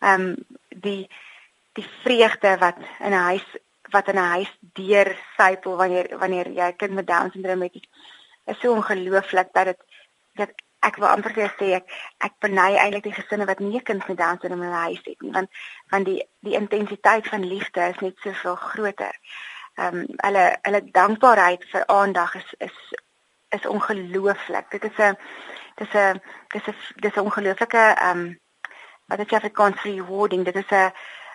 Ehm 0.00 0.20
um, 0.20 0.36
die 0.68 1.08
die 1.72 1.86
vreugde 2.02 2.58
wat 2.58 2.78
in 3.00 3.12
'n 3.12 3.26
huis 3.30 3.46
wat 3.90 4.08
in 4.08 4.18
'n 4.18 4.30
huis 4.36 4.52
deur 4.60 5.16
sypel 5.36 5.76
wanneer 5.76 6.18
wanneer 6.18 6.48
jy 6.48 6.68
'n 6.68 6.76
kind 6.76 6.92
met 6.92 7.06
Down 7.06 7.30
syndroom 7.30 7.62
het 7.62 7.88
is 8.46 8.60
so 8.60 8.72
ongelooflik 8.72 9.52
dat 9.52 9.64
dit 9.64 9.80
dat 10.34 10.50
ek 10.86 10.96
wil 10.96 11.08
amper 11.08 11.34
vir 11.34 11.52
sê 11.58 11.68
ek 11.78 11.94
ek 12.26 12.34
beny 12.44 12.76
eintlik 12.78 13.04
die 13.08 13.18
gesinne 13.18 13.46
wat 13.50 13.60
nie 13.60 13.78
'n 13.78 13.86
kind 13.90 14.08
met 14.08 14.18
Down 14.18 14.38
syndroom 14.38 14.62
in 14.62 14.68
hulle 14.68 14.86
huis 14.88 15.04
het 15.04 15.22
nie 15.22 15.32
want 15.32 15.50
want 15.90 16.06
die 16.06 16.22
die 16.46 16.56
intensiteit 16.60 17.28
van 17.28 17.44
liefde 17.44 17.88
is 17.88 18.00
net 18.00 18.16
soveel 18.22 18.56
groter. 18.56 19.14
Ehm 19.74 19.98
um, 19.98 20.06
hulle 20.26 20.44
hulle 20.62 20.82
dankbaarheid 21.00 21.64
vir 21.72 21.86
aandag 21.86 22.34
is 22.34 22.54
is 22.58 22.78
is 23.56 23.66
ongelooflik. 23.66 24.70
Dit 24.70 24.84
is 24.84 24.98
'n 24.98 25.16
dis 25.76 25.94
'n 25.94 26.20
dis 26.48 26.68
'n 26.68 26.76
dis 26.96 27.16
'n 27.16 27.26
ongelooflike 27.28 27.84
ehm 27.94 28.18
um, 28.18 28.38
wat 29.06 29.18
dit 29.18 29.32
Afrikaans 29.32 29.82
rewarding. 29.82 30.44
Dit 30.44 30.56
is 30.56 30.70
'n 30.70 30.92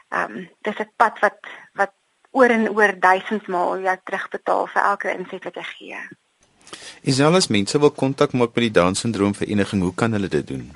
ehm 0.10 0.32
um, 0.32 0.50
dis 0.62 0.80
'n 0.80 0.92
pad 0.96 1.20
wat 1.20 1.40
wat 1.74 1.94
oor 2.32 2.50
en 2.50 2.70
oor 2.70 3.00
duisend 3.00 3.48
maal 3.48 3.80
jou 3.80 3.98
terugbetaal 4.04 4.68
vir 4.68 4.84
elke 4.84 5.14
inset 5.14 5.44
wat 5.44 5.56
jy 5.56 5.64
gee. 5.64 6.00
Is 7.02 7.22
alles 7.22 7.48
mense 7.48 7.80
wil 7.80 7.92
kontak 7.92 8.32
maak 8.34 8.56
met 8.56 8.64
die 8.64 8.72
Down 8.72 8.94
syndroom 8.94 9.36
vereniging, 9.36 9.82
hoe 9.82 9.94
kan 9.96 10.12
hulle 10.12 10.28
dit 10.28 10.48
doen? 10.48 10.72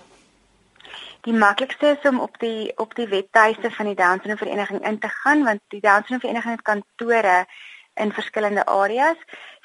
Die 1.28 1.34
maklikste 1.34 1.88
is 1.88 2.10
om 2.10 2.20
op 2.20 2.40
die 2.40 2.72
op 2.78 2.96
die 2.96 3.08
webtuiste 3.08 3.72
van 3.72 3.86
die 3.86 3.96
Down 3.96 4.22
syndroom 4.22 4.38
vereniging 4.38 4.86
in 4.88 5.00
te 5.00 5.10
gaan 5.10 5.44
want 5.44 5.60
die 5.68 5.82
Down 5.82 6.06
syndroom 6.06 6.24
vereniging 6.24 6.56
het 6.56 6.62
kantore 6.62 7.46
in 7.94 8.14
verskillende 8.14 8.66
areas. 8.66 9.18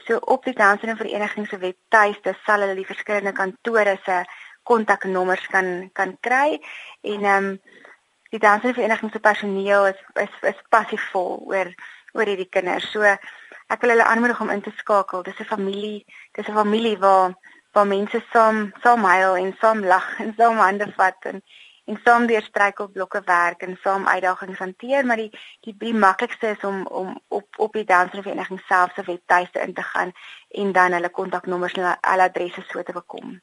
So 0.07 0.17
op 0.17 0.45
die 0.45 0.55
Down 0.55 0.79
syndroom 0.79 0.99
vereniging 0.99 1.47
se 1.49 1.59
webtuiste 1.59 2.35
sal 2.45 2.65
hulle 2.65 2.75
die 2.75 2.89
verskillende 2.89 3.33
kantore 3.33 3.99
se 4.05 4.25
kontaknommers 4.63 5.47
kan 5.55 5.91
kan 5.93 6.17
kry 6.21 6.59
en 7.01 7.25
ehm 7.25 7.45
um, 7.45 7.61
die 8.35 8.43
Down 8.43 8.59
syndroom 8.59 8.81
vereniging 8.81 9.13
se 9.13 9.21
personeel 9.21 9.87
is 9.93 10.03
is, 10.27 10.35
is 10.51 10.67
passievol 10.69 11.43
oor 11.47 11.75
oor 12.13 12.27
hierdie 12.27 12.51
kinders. 12.51 12.91
So 12.91 13.07
ek 13.73 13.81
wil 13.81 13.95
hulle 13.95 14.05
aanmoedig 14.05 14.41
om 14.41 14.53
in 14.53 14.63
te 14.63 14.73
skakel. 14.77 15.23
Dis 15.23 15.41
'n 15.41 15.53
familie, 15.55 16.05
dis 16.37 16.49
'n 16.49 16.61
familie 16.63 16.99
waar 16.99 17.35
waar 17.73 17.87
mense 17.87 18.25
saam 18.33 18.73
saam 18.83 19.05
huil 19.05 19.37
en 19.37 19.57
saam 19.61 19.85
lag 19.85 20.07
en 20.25 20.35
saam 20.37 20.57
hande 20.57 20.93
vat 20.97 21.25
en 21.33 21.43
en 21.85 22.01
saam 22.05 22.27
deur 22.27 22.43
struikelblokke 22.43 23.23
werk 23.25 23.63
en 23.67 23.79
saam 23.83 24.07
uitdagings 24.07 24.59
hanteer, 24.59 25.07
maar 25.07 25.17
die 25.17 25.31
die 25.61 25.75
die 25.79 25.95
maklikste 25.95 26.49
is 26.49 26.65
om 26.65 26.87
om 26.87 27.21
op 27.29 27.47
op 27.57 27.73
die 27.73 27.85
dansvereniging 27.85 28.61
self 28.69 28.93
se 28.95 29.03
webtuiste 29.07 29.61
in 29.61 29.75
te 29.75 29.83
gaan 29.83 30.13
en 30.49 30.73
dan 30.73 30.93
hulle 30.93 31.11
kontaknommers 31.11 31.73
en 31.73 31.99
hulle 32.01 32.29
adresse 32.29 32.65
so 32.69 32.83
te 32.83 32.93
bekom. 32.93 33.41